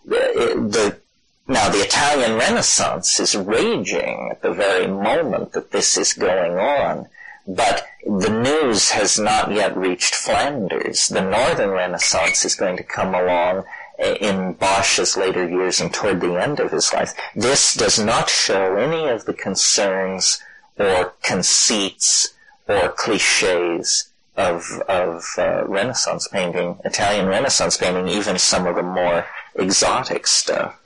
[0.05, 0.99] The, the
[1.47, 7.07] now, the Italian Renaissance is raging at the very moment that this is going on,
[7.47, 11.09] but the news has not yet reached Flanders.
[11.09, 13.65] The Northern Renaissance is going to come along
[13.99, 17.15] in Bosch's later years and toward the end of his life.
[17.35, 20.41] This does not show any of the concerns
[20.79, 22.35] or conceits
[22.69, 29.27] or cliches of, of uh, Renaissance painting, Italian Renaissance painting, even some of the more
[29.55, 30.81] exotic stuff.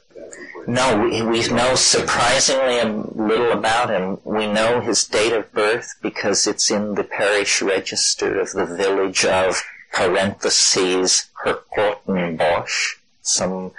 [0.66, 2.82] No, we, we know surprisingly
[3.14, 4.18] little about him.
[4.24, 9.24] We know his date of birth because it's in the parish register of the village
[9.24, 12.96] of parentheses Hertogenbosch,
[13.28, 13.72] some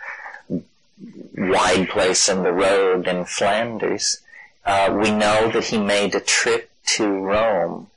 [1.35, 4.19] wide place in the road in Flanders.
[4.65, 7.87] Uh, we know that he made a trip to Rome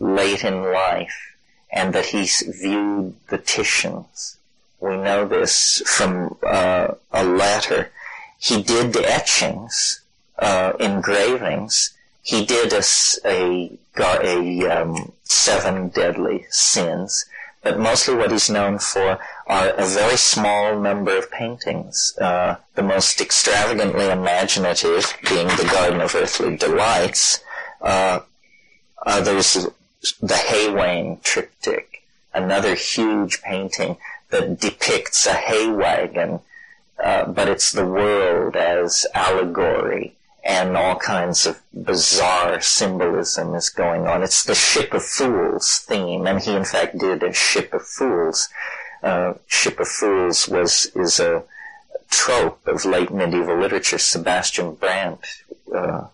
[0.00, 1.36] late in life
[1.72, 4.36] and that he viewed the Titians.
[4.80, 7.90] We know this from uh, a letter
[8.44, 10.02] he did etchings,
[10.38, 11.94] uh, engravings.
[12.22, 12.82] He did a,
[13.24, 17.24] a, a um, seven deadly sins,
[17.64, 22.16] but mostly what he's known for are a very small number of paintings.
[22.20, 27.40] Uh, the most extravagantly imaginative being the Garden of Earthly Delights.
[27.80, 28.20] Uh,
[29.04, 29.54] others,
[30.20, 33.96] the Haywain triptych, another huge painting
[34.30, 36.40] that depicts a hay wagon
[37.02, 44.06] uh, but it's the world as allegory and all kinds of bizarre symbolism is going
[44.06, 44.22] on.
[44.22, 48.48] It's the Ship of Fools theme, and he in fact did a Ship of Fools.
[49.02, 51.44] Uh, Ship of Fools was is a
[52.10, 53.98] trope of late medieval literature.
[53.98, 55.20] Sebastian Brant
[55.74, 56.04] uh,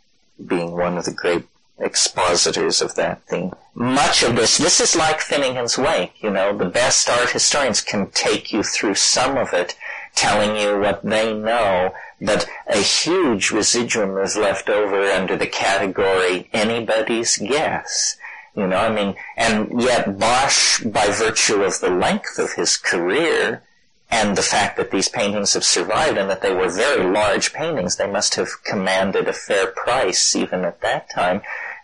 [0.47, 1.45] being one of the great
[1.79, 3.53] expositors of that theme.
[3.75, 8.11] Much of this, this is like Finnegans Wake, you know, the best art historians can
[8.11, 9.77] take you through some of it,
[10.15, 16.49] telling you what they know, but a huge residuum is left over under the category
[16.53, 18.17] anybody's guess.
[18.55, 23.63] You know, I mean, and yet Bosch, by virtue of the length of his career,
[24.11, 27.97] and the fact that these paintings have survived and that they were very large paintings,
[27.97, 31.43] they must have commanded a fair price even at that time.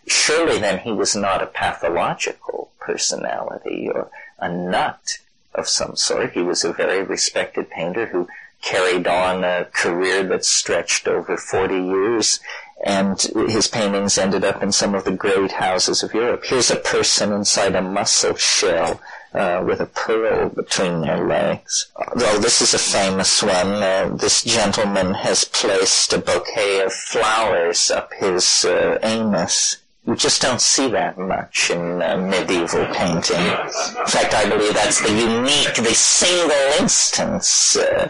[0.09, 5.19] Surely then he was not a pathological personality or a nut
[5.57, 6.33] of some sort.
[6.33, 8.29] He was a very respected painter who
[8.63, 12.41] carried on a career that stretched over 40 years,
[12.85, 16.45] and his paintings ended up in some of the great houses of Europe.
[16.45, 19.01] Here's a person inside a mussel shell.
[19.35, 21.89] Uh, with a pearl between their legs.
[22.15, 27.91] Though this is a famous one, uh, this gentleman has placed a bouquet of flowers
[27.91, 29.77] up his uh, anus.
[30.07, 33.37] You just don't see that much in uh, medieval painting.
[33.41, 37.77] In fact, I believe that's the unique, the single instance.
[37.77, 38.09] Uh,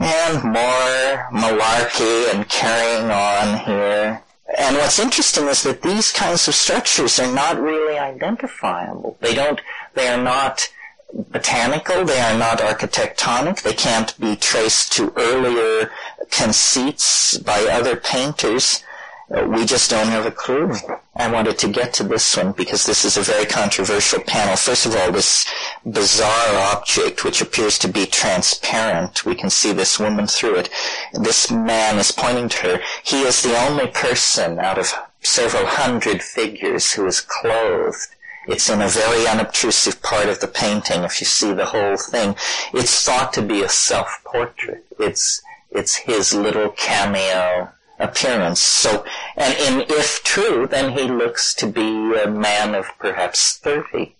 [0.00, 4.22] and more malarkey and carrying on here.
[4.58, 9.16] And what's interesting is that these kinds of structures are not really identifiable.
[9.20, 9.60] They don't,
[9.94, 10.68] they are not
[11.12, 15.90] botanical, they are not architectonic, they can't be traced to earlier
[16.30, 18.82] conceits by other painters.
[19.30, 20.74] We just don't have a clue.
[21.14, 24.56] I wanted to get to this one because this is a very controversial panel.
[24.56, 25.46] First of all, this
[25.86, 29.24] bizarre object which appears to be transparent.
[29.24, 30.70] We can see this woman through it.
[31.12, 32.80] This man is pointing to her.
[33.04, 38.16] He is the only person out of several hundred figures who is clothed.
[38.48, 41.04] It's in a very unobtrusive part of the painting.
[41.04, 42.34] If you see the whole thing,
[42.74, 44.84] it's thought to be a self-portrait.
[44.98, 47.70] It's it's his little cameo
[48.00, 48.60] appearance.
[48.60, 49.04] So,
[49.36, 54.16] and, and if true, then he looks to be a man of perhaps 30.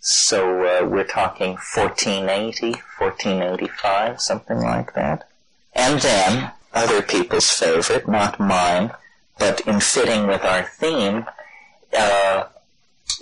[0.00, 5.28] So uh, we're talking 1480, 1485, something like that.
[5.74, 8.92] And then, other people's favorite, not mine,
[9.38, 11.26] but in fitting with our theme,
[11.96, 12.44] uh,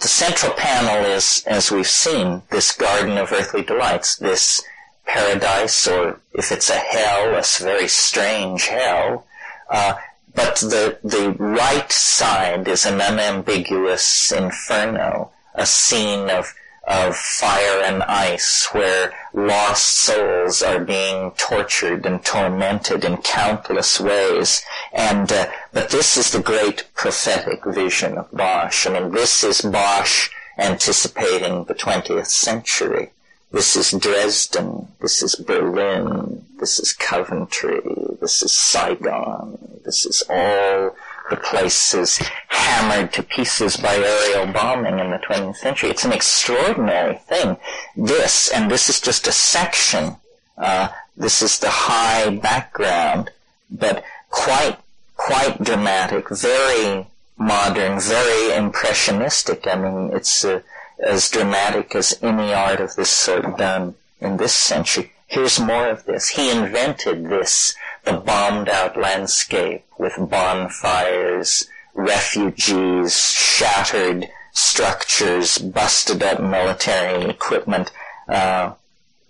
[0.00, 4.62] the central panel is, as we've seen, this garden of earthly delights, this
[5.06, 9.26] paradise, or if it's a hell, a very strange hell,
[9.68, 9.94] uh,
[10.34, 16.54] but the, the right side is an unambiguous inferno, a scene of,
[16.86, 24.62] of fire and ice where lost souls are being tortured and tormented in countless ways.
[24.92, 28.86] And, uh, but this is the great prophetic vision of Bosch.
[28.86, 33.10] I mean, this is Bosch anticipating the 20th century.
[33.50, 34.88] This is Dresden.
[35.00, 36.44] This is Berlin.
[36.60, 37.80] This is Coventry.
[38.28, 39.80] This is Saigon.
[39.86, 40.94] This is all
[41.30, 42.18] the places
[42.48, 45.88] hammered to pieces by aerial bombing in the 20th century.
[45.88, 47.56] It's an extraordinary thing.
[47.96, 50.16] This, and this is just a section.
[50.58, 53.30] Uh, this is the high background,
[53.70, 54.76] but quite,
[55.16, 57.06] quite dramatic, very
[57.38, 59.66] modern, very impressionistic.
[59.66, 60.60] I mean, it's uh,
[60.98, 65.12] as dramatic as any art of this sort done in this century.
[65.28, 66.30] Here's more of this.
[66.30, 67.74] He invented this,
[68.04, 77.90] the bombed out landscape with bonfires, refugees, shattered structures, busted up military equipment.
[78.28, 78.72] Uh,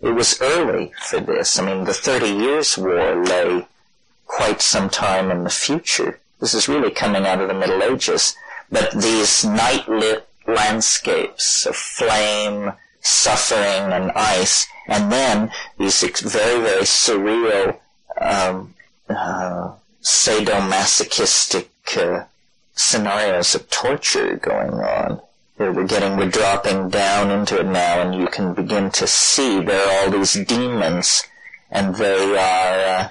[0.01, 1.59] it was early for this.
[1.59, 3.67] I mean, the Thirty Years' War lay
[4.27, 6.21] quite some time in the future.
[6.41, 8.37] This is really coming out of the Middle Ages.
[8.71, 17.79] But these night-lit landscapes of flame, suffering, and ice, and then these very, very surreal,
[18.21, 18.75] um,
[19.09, 22.25] uh, sadomasochistic uh,
[22.75, 25.21] scenarios of torture going on.
[25.59, 29.89] We're getting, we're dropping down into it now, and you can begin to see there
[29.89, 31.25] are all these demons,
[31.69, 33.09] and they are uh,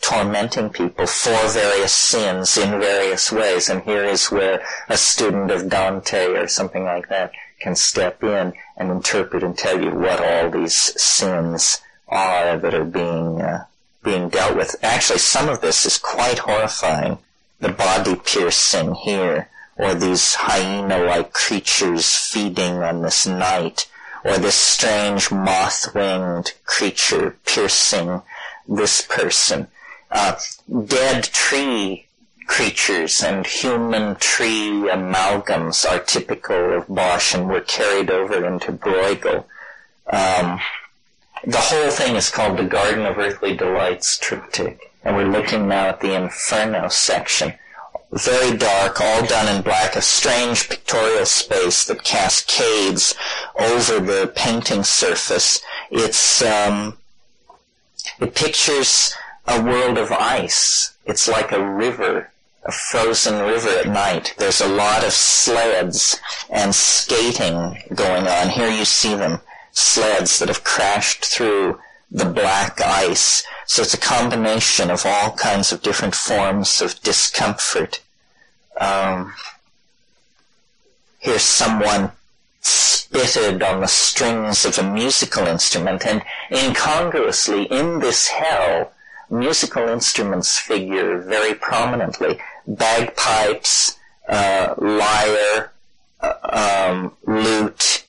[0.00, 3.68] tormenting people for various sins in various ways.
[3.68, 8.52] And here is where a student of Dante or something like that can step in
[8.76, 13.64] and interpret and tell you what all these sins are that are being uh,
[14.02, 14.76] being dealt with.
[14.82, 17.18] Actually, some of this is quite horrifying.
[17.60, 23.88] The body piercing here, or these hyena-like creatures feeding on this knight,
[24.24, 28.22] or this strange moth-winged creature piercing
[28.68, 29.68] this person
[30.12, 30.38] uh,
[30.86, 32.06] dead tree
[32.46, 39.44] creatures and human tree amalgams are typical of Bosch and were carried over into Bruegel.
[40.06, 40.60] Um,
[41.44, 45.88] the whole thing is called the Garden of Earthly Delights triptych, and we're looking now
[45.88, 47.54] at the Inferno section.
[48.12, 53.14] Very dark, all done in black, a strange pictorial space that cascades
[53.58, 55.62] over the painting surface.
[55.90, 56.98] It's, um,
[58.20, 59.14] it pictures
[59.48, 60.94] a world of ice.
[61.06, 62.30] It's like a river,
[62.64, 64.34] a frozen river at night.
[64.38, 66.20] There's a lot of sleds
[66.50, 68.50] and skating going on.
[68.50, 69.40] Here you see them,
[69.72, 73.44] sleds that have crashed through the black ice.
[73.66, 78.00] So it's a combination of all kinds of different forms of discomfort.
[78.78, 79.34] Um,
[81.18, 82.12] here's someone
[82.60, 88.92] spitted on the strings of a musical instrument, and incongruously, in this hell,
[89.30, 92.38] musical instruments figure very prominently.
[92.66, 93.98] Bagpipes,
[94.28, 95.72] uh, lyre,
[96.20, 98.01] uh, um, lute,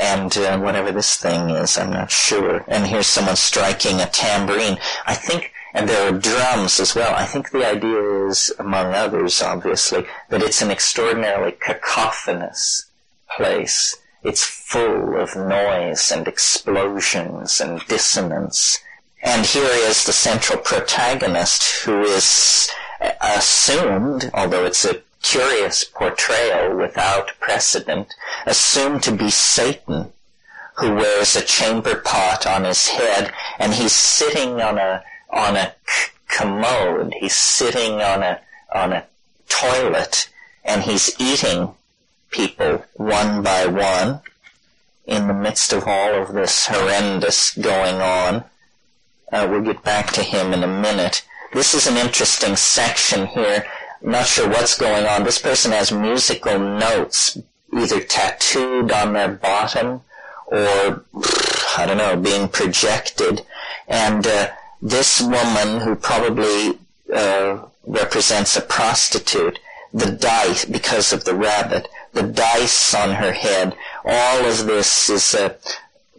[0.00, 2.64] and uh, whatever this thing is, I'm not sure.
[2.66, 4.78] And here's someone striking a tambourine.
[5.06, 7.14] I think, and there are drums as well.
[7.14, 12.86] I think the idea is, among others, obviously, that it's an extraordinarily cacophonous
[13.36, 13.96] place.
[14.22, 18.80] It's full of noise and explosions and dissonance
[19.22, 22.70] and here is the central protagonist who is
[23.20, 28.14] assumed, although it's a curious portrayal without precedent,
[28.46, 30.12] assumed to be Satan,
[30.76, 35.74] who wears a chamber pot on his head, and he's sitting on a on a
[36.28, 37.14] commode.
[37.20, 38.40] He's sitting on a
[38.74, 39.06] on a
[39.48, 40.28] toilet,
[40.64, 41.74] and he's eating
[42.30, 44.20] people one by one
[45.04, 48.44] in the midst of all of this horrendous going on.
[49.32, 51.24] Uh, we'll get back to him in a minute.
[51.52, 53.66] This is an interesting section here.
[54.02, 55.24] Not sure what's going on.
[55.24, 57.38] This person has musical notes
[57.72, 60.02] either tattooed on their bottom
[60.46, 61.04] or,
[61.76, 63.42] I don't know, being projected.
[63.86, 64.48] And uh,
[64.82, 66.78] this woman, who probably
[67.14, 69.58] uh, represents a prostitute,
[69.92, 75.34] the dice, because of the rabbit, the dice on her head, all of this is
[75.34, 75.56] a,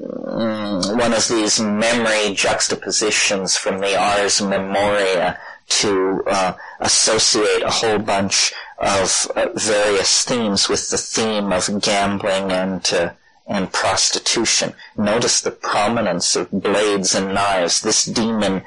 [0.01, 5.37] Mm, one of these memory juxtapositions from the Ars Memoria
[5.79, 12.51] to uh, associate a whole bunch of uh, various themes with the theme of gambling
[12.51, 13.11] and uh,
[13.47, 14.73] and prostitution.
[14.97, 17.81] Notice the prominence of blades and knives.
[17.81, 18.63] This demon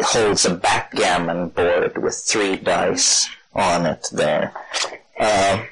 [0.00, 4.52] holds a backgammon board with three dice on it there.
[5.18, 5.64] Uh,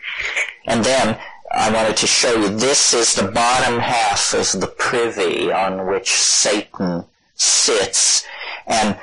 [0.66, 1.18] and then
[1.52, 6.10] I wanted to show you this is the bottom half of the privy on which
[6.10, 7.04] Satan
[7.34, 8.24] sits.
[8.66, 8.98] And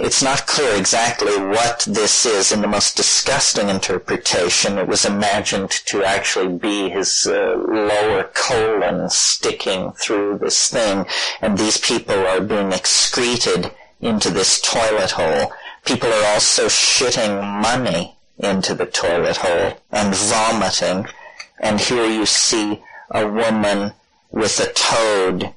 [0.00, 2.52] it's not clear exactly what this is.
[2.52, 9.10] In the most disgusting interpretation, it was imagined to actually be his uh, lower colon
[9.10, 11.04] sticking through this thing,
[11.40, 15.52] and these people are being excreted into this toilet hole.
[15.84, 21.06] People are also shitting money into the toilet hole and vomiting.
[21.58, 23.94] And here you see a woman
[24.30, 25.54] with a toad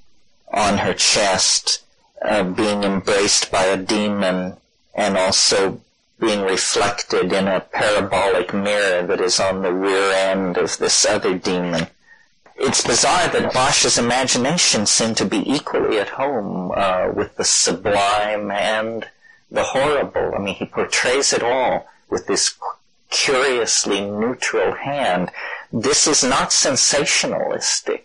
[0.51, 1.83] on her chest
[2.21, 4.57] uh, being embraced by a demon
[4.93, 5.81] and also
[6.19, 11.37] being reflected in a parabolic mirror that is on the rear end of this other
[11.37, 11.87] demon.
[12.55, 18.51] It's bizarre that Bosch's imagination seemed to be equally at home uh, with the sublime
[18.51, 19.07] and
[19.49, 20.33] the horrible.
[20.35, 22.53] I mean, he portrays it all with this
[23.09, 25.31] curiously neutral hand.
[25.73, 28.03] This is not sensationalistic.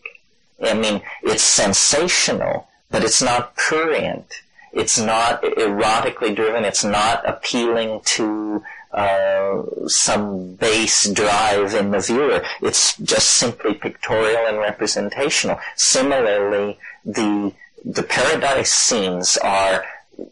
[0.63, 4.43] I mean, it's sensational, but it's not prurient.
[4.73, 6.65] It's not erotically driven.
[6.65, 8.63] It's not appealing to
[8.93, 12.43] uh, some base drive in the viewer.
[12.61, 15.59] It's just simply pictorial and representational.
[15.77, 17.53] Similarly, the
[17.85, 19.85] the paradise scenes are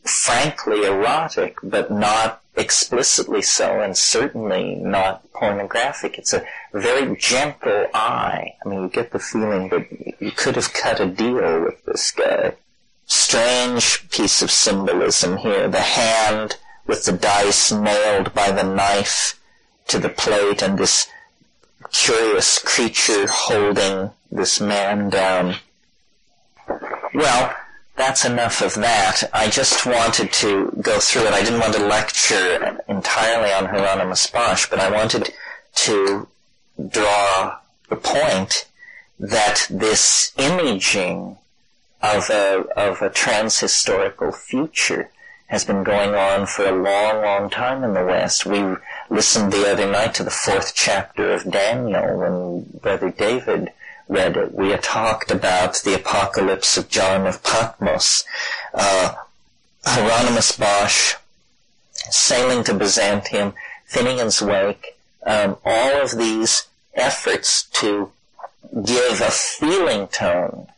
[0.02, 6.18] frankly erotic, but not explicitly so, and certainly not pornographic.
[6.18, 8.54] It's a very gentle eye.
[8.64, 9.86] I mean, you get the feeling that
[10.20, 12.54] you could have cut a deal with this guy.
[13.06, 15.68] Strange piece of symbolism here.
[15.68, 19.40] The hand with the dice nailed by the knife
[19.88, 21.08] to the plate and this
[21.92, 25.56] curious creature holding this man down.
[27.12, 27.54] Well,
[27.96, 29.22] that's enough of that.
[29.32, 31.32] I just wanted to go through it.
[31.32, 35.32] I didn't want to lecture entirely on Hieronymus Bosch, but I wanted
[35.76, 36.26] to
[36.88, 38.66] draw the point
[39.18, 41.38] that this imaging
[42.02, 45.10] of a, of a transhistorical future
[45.46, 48.44] has been going on for a long, long time in the West.
[48.44, 48.76] We
[49.08, 53.70] listened the other night to the fourth chapter of Daniel when Brother David
[54.08, 54.52] read.
[54.52, 58.24] We had talked about the apocalypse of John of Patmos,
[58.72, 59.14] uh,
[59.84, 61.14] Hieronymus Bosch,
[62.10, 63.54] sailing to Byzantium,
[63.86, 64.96] Finnegan's Wake,
[65.26, 68.12] um, all of these efforts to
[68.84, 70.68] give a feeling tone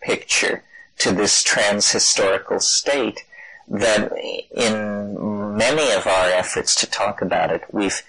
[0.00, 0.62] picture
[0.98, 3.24] to this transhistorical state
[3.68, 4.12] that
[4.50, 8.02] in many of our efforts to talk about it, we've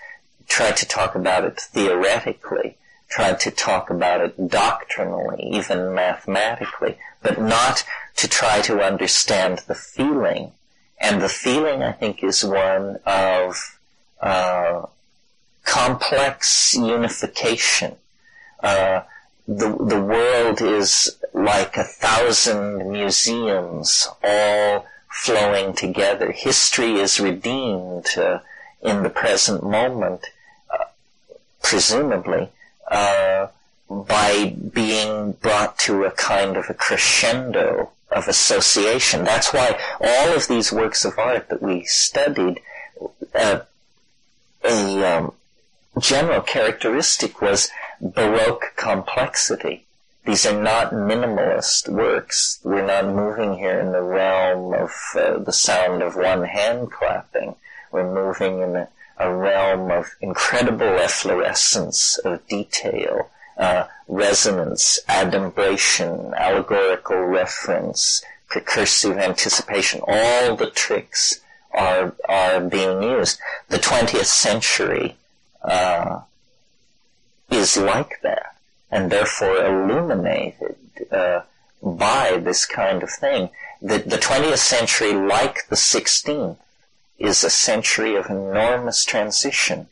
[0.47, 2.78] tried to talk about it theoretically
[3.10, 7.84] tried to talk about it doctrinally, even mathematically, but not
[8.16, 10.51] to try to understand the feeling.
[11.01, 13.80] And the feeling, I think, is one of
[14.22, 14.86] uh,
[15.64, 17.95] complex unification.
[18.62, 19.01] Uh,
[19.47, 26.32] the the world is like a thousand museums, all flowing together.
[26.32, 28.39] History is redeemed uh,
[28.82, 30.28] in the present moment,
[30.72, 30.86] uh,
[31.64, 32.49] presumably,
[32.90, 33.48] uh,
[33.90, 39.24] by being brought to a kind of a crescendo of association.
[39.24, 42.60] That's why all of these works of art that we studied,
[43.34, 43.62] uh,
[44.64, 45.34] a um,
[46.00, 47.70] general characteristic was
[48.02, 49.86] Baroque complexity.
[50.26, 52.60] These are not minimalist works.
[52.64, 57.56] We're not moving here in the realm of uh, the sound of one hand clapping.
[57.92, 67.22] We're moving in a a realm of incredible efflorescence of detail, uh, resonance, adumbration, allegorical
[67.26, 70.01] reference, precursive anticipation.
[70.07, 71.41] All the tricks
[71.72, 73.39] are are being used.
[73.67, 75.17] The 20th century
[75.61, 76.22] uh,
[77.51, 78.55] is like that,
[78.89, 80.78] and therefore illuminated
[81.11, 81.41] uh,
[81.84, 83.49] by this kind of thing.
[83.82, 86.57] The, the 20th century, like the 16th,
[87.20, 89.88] is a century of enormous transition.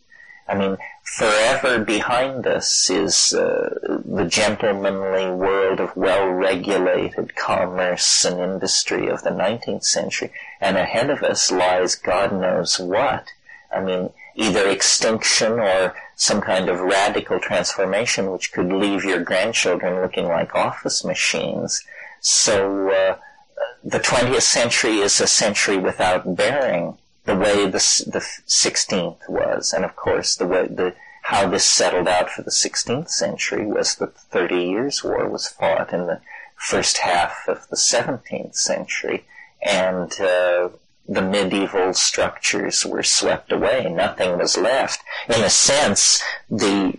[0.48, 9.08] I mean, forever behind us is uh, the gentlemanly world of well-regulated commerce and industry
[9.10, 13.28] of the 19th century, and ahead of us lies God knows what.
[13.76, 20.02] I mean, either extinction or some kind of radical transformation which could leave your grandchildren
[20.02, 21.84] looking like office machines.
[22.22, 23.18] So, uh,
[23.84, 26.98] the 20th century is a century without bearing
[27.28, 29.74] the way the, the 16th was.
[29.74, 33.96] And of course, the way, the, how this settled out for the 16th century was
[33.96, 36.22] that the Thirty Years' War was fought in the
[36.56, 39.26] first half of the 17th century,
[39.62, 40.70] and uh,
[41.08, 43.86] the medieval structures were swept away.
[43.90, 45.02] Nothing was left.
[45.28, 46.94] In a sense, the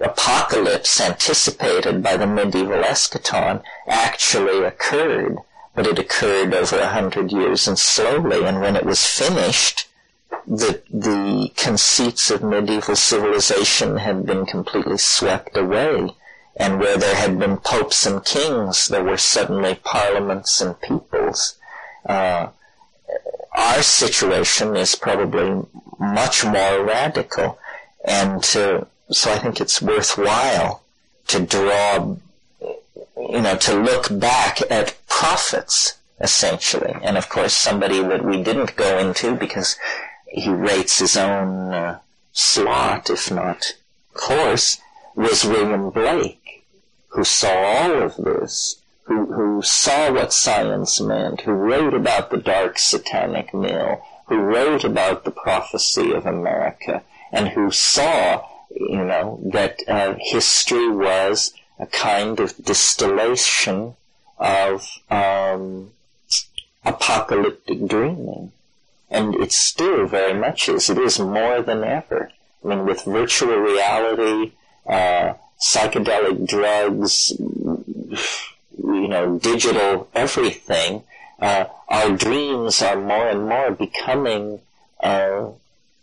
[0.00, 5.38] apocalypse anticipated by the medieval eschaton actually occurred,
[5.78, 7.68] but it occurred over a hundred years.
[7.68, 9.86] And slowly, and when it was finished,
[10.44, 16.16] the, the conceits of medieval civilization had been completely swept away,
[16.56, 21.54] and where there had been popes and kings, there were suddenly parliaments and peoples.
[22.04, 22.48] Uh,
[23.52, 25.64] our situation is probably
[26.00, 27.56] much more radical,
[28.04, 30.82] and uh, so I think it's worthwhile
[31.28, 32.16] to draw,
[33.28, 38.76] you know, to look back at prophets essentially, and of course somebody that we didn't
[38.76, 39.76] go into because
[40.26, 41.98] he rates his own uh,
[42.32, 43.74] slot, if not
[44.18, 44.80] course,
[45.14, 46.64] was William Blake,
[47.08, 52.36] who saw all of this, who, who saw what science meant, who wrote about the
[52.36, 57.02] dark satanic mill, who wrote about the prophecy of America,
[57.32, 63.94] and who saw, you know, that uh, history was a kind of distillation
[64.38, 65.90] of um,
[66.84, 68.52] apocalyptic dreaming.
[69.10, 70.90] And it still very much is.
[70.90, 72.30] It is more than ever.
[72.64, 74.52] I mean, with virtual reality,
[74.86, 81.04] uh, psychedelic drugs, you know, digital everything,
[81.40, 84.60] uh, our dreams are more and more becoming
[85.00, 85.48] uh,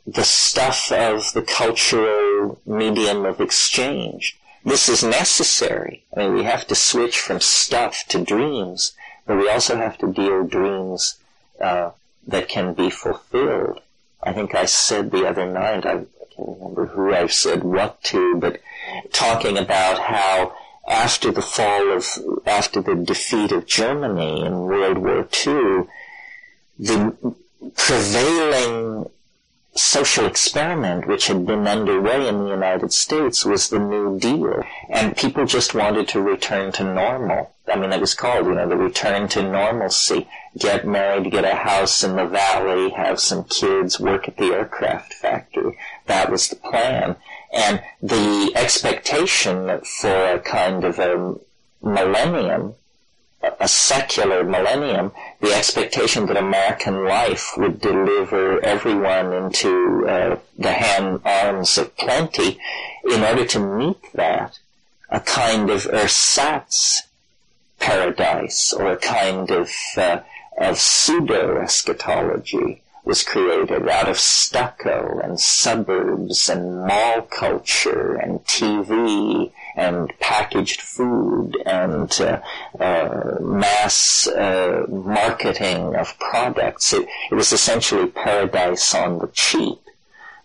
[0.08, 4.38] the stuff of the cultural medium of exchange.
[4.66, 6.04] This is necessary.
[6.16, 8.94] I mean, we have to switch from stuff to dreams,
[9.28, 11.20] but we also have to deal dreams
[11.62, 11.92] uh,
[12.26, 13.80] that can be fulfilled.
[14.24, 16.06] I think I said the other night, I,
[16.36, 18.60] can't remember who I said what to, but
[19.14, 20.56] talking about how
[20.88, 22.06] after the fall of,
[22.46, 25.86] after the defeat of Germany in World War II,
[26.78, 27.36] the
[27.76, 29.10] prevailing
[29.76, 34.64] social experiment which had been underway in the United States was the New Deal.
[34.90, 37.54] And people just wanted to return to normal.
[37.68, 40.28] I mean, it was called, you know, the return to normalcy.
[40.58, 45.14] Get married, get a house in the valley, have some kids, work at the aircraft
[45.14, 45.78] factory.
[46.06, 47.18] That was the plan.
[47.52, 51.36] And the expectation for a kind of a
[51.82, 52.76] millennium,
[53.60, 61.22] a secular millennium, the expectation that American life would deliver everyone into uh, the hand
[61.26, 62.60] arms of plenty,
[63.04, 64.60] in order to meet that,
[65.10, 67.04] a kind of ersatz
[67.80, 70.20] paradise or a kind of uh,
[70.58, 79.52] of pseudo eschatology was created out of stucco and suburbs and mall culture and TV
[79.76, 82.42] and packaged food and uh,
[82.80, 86.94] uh, mass uh, marketing of products.
[86.94, 89.80] It, it, was essentially paradise on the cheap,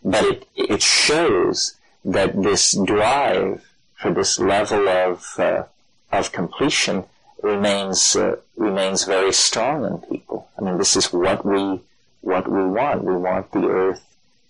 [0.05, 3.65] but it, it shows that this drive
[3.97, 5.65] for this level of uh,
[6.11, 7.05] of completion
[7.43, 10.49] remains uh, remains very strong in people.
[10.59, 11.81] I mean, this is what we
[12.21, 13.05] what we want.
[13.05, 14.05] We want the earth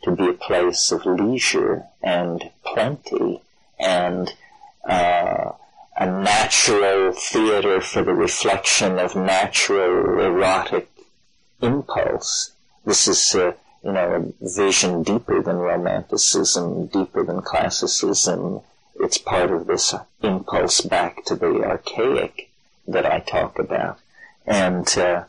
[0.04, 3.42] to be a place of leisure and plenty
[3.78, 4.32] and
[4.88, 5.52] uh,
[5.96, 10.88] a natural theater for the reflection of natural erotic
[11.60, 12.52] impulse.
[12.84, 13.52] This is, uh,
[13.84, 18.60] you know, a vision deeper than romanticism, deeper than classicism.
[18.98, 22.50] It's part of this impulse back to the archaic
[22.88, 23.98] that I talk about.
[24.46, 25.24] And, uh,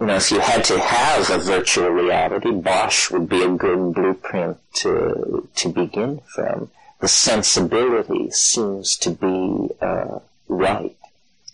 [0.00, 3.94] you know, if you had to have a virtual reality, Bosch would be a good
[3.94, 6.70] blueprint to, to begin from.
[7.00, 10.96] The sensibility seems to be uh, right.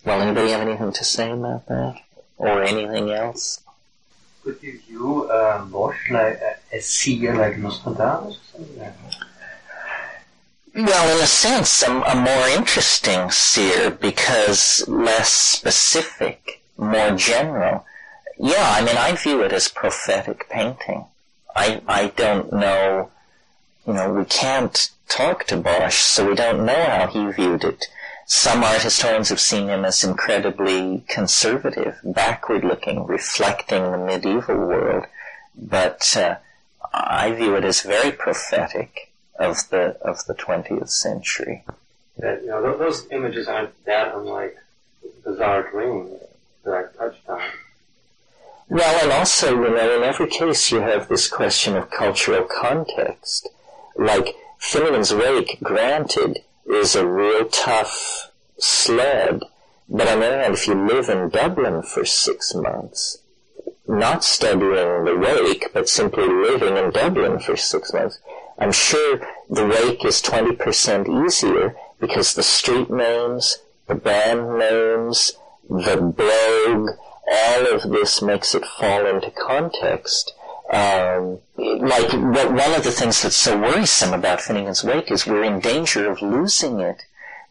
[0.04, 2.00] Well, anybody have anything to say about that?
[2.38, 3.60] Or anything else?
[4.42, 6.40] Could you view uh, Bosch like
[6.72, 8.38] a seer like Nostradamus?
[10.74, 17.84] Well, in a sense, a, a more interesting seer because less specific, more general.
[18.38, 21.04] Yeah, I mean, I view it as prophetic painting.
[21.54, 23.10] I, I don't know,
[23.86, 27.86] you know, we can't talk to Bosch, so we don't know how he viewed it.
[28.24, 35.04] Some art historians have seen him as incredibly conservative, backward-looking, reflecting the medieval world,
[35.54, 36.36] but uh,
[36.94, 41.64] I view it as very prophetic of the of the 20th century.
[42.18, 44.56] That, you know, those images aren't that unlike
[45.02, 46.20] the bizarre dreams
[46.64, 47.42] that I touched on.
[48.68, 53.48] Well, and also, you know, in every case you have this question of cultural context.
[53.96, 59.42] Like, Finnegan's Wake, granted, is a real tough sled,
[59.88, 63.18] but on the other hand, if you live in Dublin for six months,
[63.88, 68.20] not studying the wake, but simply living in Dublin for six months,
[68.56, 73.58] I'm sure the wake is 20% easier because the street names,
[73.88, 75.32] the band names,
[75.68, 76.90] the blog,
[77.30, 80.34] all of this makes it fall into context.
[80.72, 85.60] Um, like one of the things that's so worrisome about Finnegans Wake is we're in
[85.60, 87.04] danger of losing it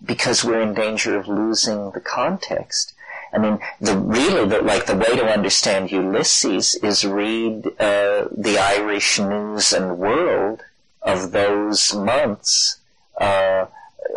[0.03, 2.93] because we're in danger of losing the context.
[3.33, 8.57] I mean, the really the, like the way to understand Ulysses is read uh, the
[8.59, 10.63] Irish News and World
[11.01, 12.79] of those months
[13.17, 13.67] uh,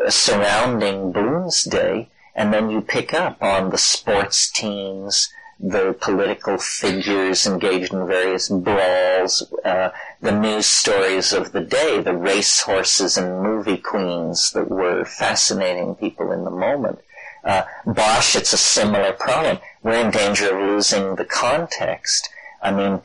[0.08, 5.32] surrounding Bloomsday, and then you pick up on the sports teams,
[5.66, 9.88] the political figures engaged in various brawls, uh,
[10.20, 15.94] the news stories of the day, the race horses and movie queens that were fascinating
[15.94, 16.98] people in the moment.
[17.42, 19.58] Uh, Bosch, it's a similar problem.
[19.82, 22.28] We're in danger of losing the context.
[22.62, 23.00] I mean,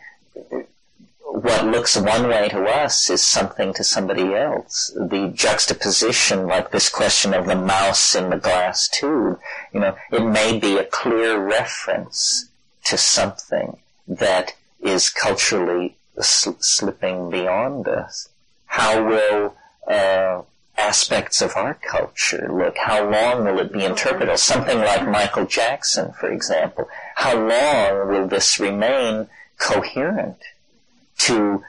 [1.21, 4.91] what looks one way to us is something to somebody else.
[4.97, 9.39] The juxtaposition, like this question of the mouse in the glass tube,
[9.73, 12.48] you know, it may be a clear reference
[12.89, 13.77] to something
[14.07, 18.29] that is culturally sl- slipping beyond us.
[18.65, 19.55] How will
[19.87, 20.43] uh,
[20.77, 22.77] aspects of our culture look?
[22.77, 24.37] How long will it be interpreted?
[24.37, 26.87] Something like Michael Jackson, for example.
[27.15, 29.27] How long will this remain
[29.57, 30.37] coherent?
[31.19, 31.63] to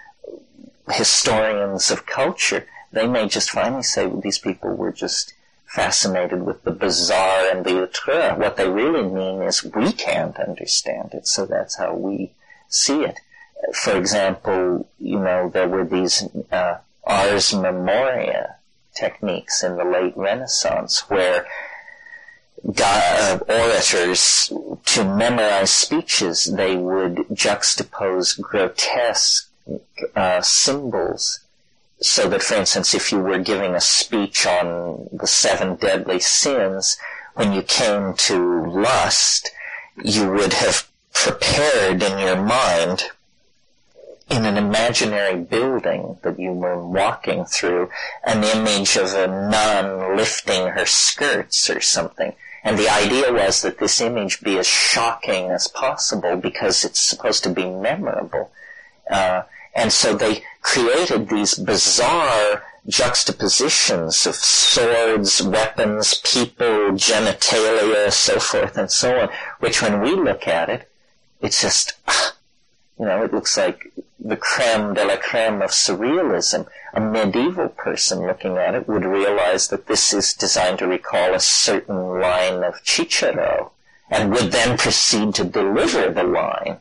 [0.90, 5.34] historians of culture, they may just finally say well, these people were just
[5.70, 8.34] fascinated with the bizarre and the outre.
[8.34, 12.32] What they really mean is we can't understand it, so that's how we
[12.68, 13.20] see it.
[13.74, 18.56] For example, you know, there were these uh, ars memoria
[18.94, 21.46] techniques in the late Renaissance where
[22.82, 24.52] uh, orators
[24.86, 29.50] to memorize speeches, they would juxtapose grotesque
[30.16, 31.40] uh, symbols
[32.00, 36.96] so that, for instance, if you were giving a speech on the seven deadly sins,
[37.34, 39.50] when you came to lust,
[40.02, 43.04] you would have prepared in your mind
[44.30, 47.90] in an imaginary building that you were walking through
[48.24, 53.78] an image of a nun lifting her skirts or something and the idea was that
[53.78, 58.50] this image be as shocking as possible because it's supposed to be memorable.
[59.10, 59.42] Uh,
[59.74, 68.90] and so they created these bizarre juxtapositions of swords, weapons, people, genitalia, so forth and
[68.90, 69.28] so on,
[69.60, 70.90] which when we look at it,
[71.40, 71.94] it's just,
[72.98, 76.66] you know, it looks like the creme de la creme of surrealism.
[76.92, 81.40] A medieval person looking at it would realize that this is designed to recall a
[81.40, 83.72] certain line of Cicero
[84.10, 86.78] and would then proceed to deliver the line,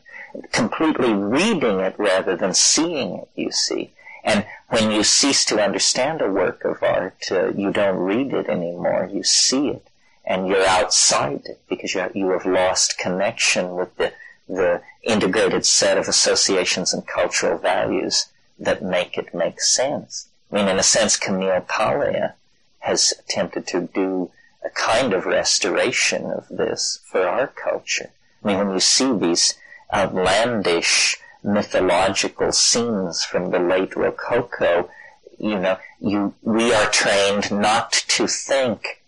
[0.52, 3.92] completely reading it rather than seeing it, you see.
[4.22, 8.48] And when you cease to understand a work of art, uh, you don't read it
[8.48, 9.86] anymore, you see it.
[10.24, 14.12] And you're outside it because you have, you have lost connection with the,
[14.48, 18.26] the integrated set of associations and cultural values
[18.58, 20.28] that make it make sense.
[20.52, 22.34] I mean, in a sense, Camille Paglia
[22.80, 24.30] has attempted to do
[24.64, 28.10] a kind of restoration of this for our culture.
[28.42, 29.54] I mean, when you see these
[29.92, 34.90] outlandish mythological scenes from the late Rococo,
[35.38, 39.02] you know, you, we are trained not to think,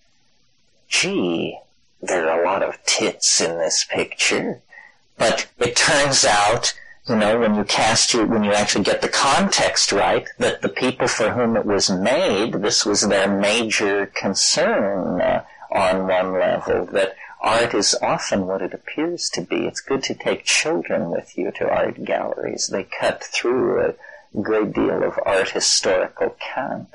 [0.89, 1.59] gee,
[2.01, 4.63] there are a lot of tits in this picture.
[5.19, 6.75] But it turns out
[7.09, 10.69] you know, when you cast your, when you actually get the context right, that the
[10.69, 16.87] people for whom it was made, this was their major concern uh, on one level,
[16.87, 19.67] that art is often what it appears to be.
[19.67, 22.69] It's good to take children with you to art galleries.
[22.69, 23.95] They cut through a
[24.41, 26.89] great deal of art historical cant.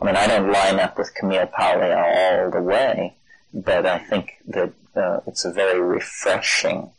[0.00, 3.14] I mean, I don't line up with Camille Paglia all the way,
[3.52, 6.90] but I think that uh, it's a very refreshing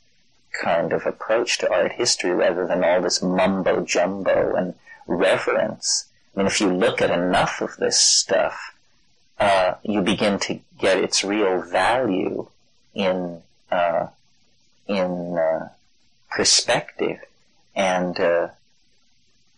[0.61, 4.75] kind of approach to art history rather than all this mumbo jumbo and
[5.07, 6.07] reverence.
[6.35, 8.75] I mean, if you look at enough of this stuff,
[9.39, 12.47] uh, you begin to get its real value
[12.93, 14.07] in uh,
[14.87, 15.69] in uh,
[16.29, 17.19] perspective,
[17.75, 18.49] and uh,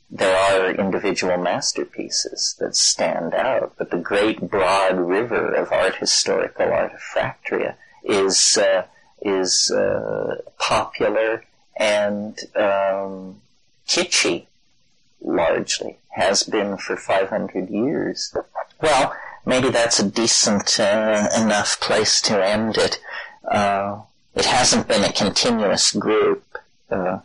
[0.10, 3.74] there are individual masterpieces that stand out.
[3.78, 8.86] But the great broad river of art historical artifactoria is uh,
[9.22, 11.44] is uh, popular
[11.78, 13.42] and um,
[13.88, 14.46] kitschy,
[15.22, 18.36] largely, has been for 500 years.
[18.82, 19.16] Well,
[19.46, 23.00] maybe that's a decent uh, enough place to end it.
[23.44, 24.02] Uh,
[24.36, 26.44] it hasn't been a continuous group.
[26.90, 27.20] Uh,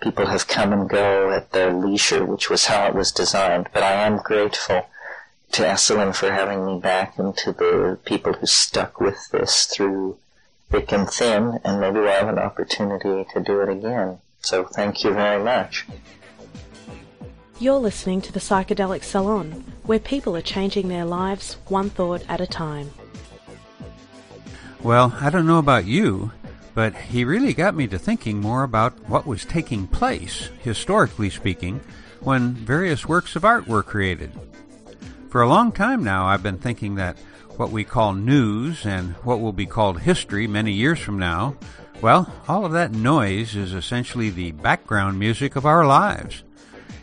[0.00, 3.68] people have come and go at their leisure, which was how it was designed.
[3.72, 4.86] But I am grateful
[5.52, 10.18] to Esalen for having me back and to the people who stuck with this through
[10.70, 14.18] thick and thin, and maybe we'll have an opportunity to do it again.
[14.40, 15.86] So thank you very much.
[17.58, 22.40] You're listening to the Psychedelic Salon, where people are changing their lives one thought at
[22.40, 22.90] a time.
[24.82, 26.32] Well, I don't know about you,
[26.74, 31.80] but he really got me to thinking more about what was taking place, historically speaking,
[32.20, 34.32] when various works of art were created.
[35.30, 37.16] For a long time now, I've been thinking that
[37.56, 41.56] what we call news and what will be called history many years from now,
[42.00, 46.42] well, all of that noise is essentially the background music of our lives.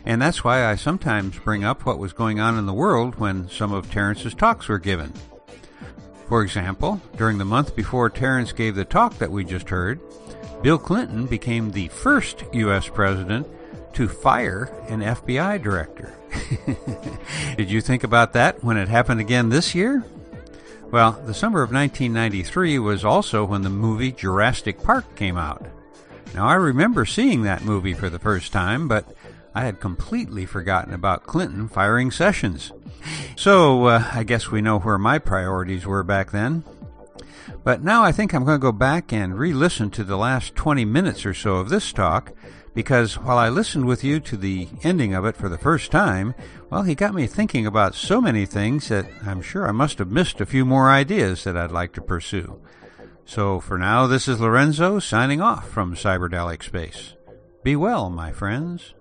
[0.04, 3.48] And that's why I sometimes bring up what was going on in the world when
[3.48, 5.14] some of Terence's talks were given.
[6.30, 9.98] For example, during the month before Terence gave the talk that we just heard,
[10.62, 12.88] Bill Clinton became the first U.S.
[12.88, 13.48] president
[13.94, 16.14] to fire an FBI director.
[17.56, 20.04] Did you think about that when it happened again this year?
[20.92, 25.66] Well, the summer of 1993 was also when the movie Jurassic Park came out.
[26.32, 29.16] Now, I remember seeing that movie for the first time, but
[29.52, 32.70] I had completely forgotten about Clinton firing Sessions.
[33.36, 36.64] So, uh, I guess we know where my priorities were back then.
[37.64, 40.54] But now I think I'm going to go back and re listen to the last
[40.54, 42.32] 20 minutes or so of this talk
[42.74, 46.34] because while I listened with you to the ending of it for the first time,
[46.70, 50.10] well, he got me thinking about so many things that I'm sure I must have
[50.10, 52.60] missed a few more ideas that I'd like to pursue.
[53.24, 57.14] So for now, this is Lorenzo signing off from Cyberdelic Space.
[57.62, 58.94] Be well, my friends.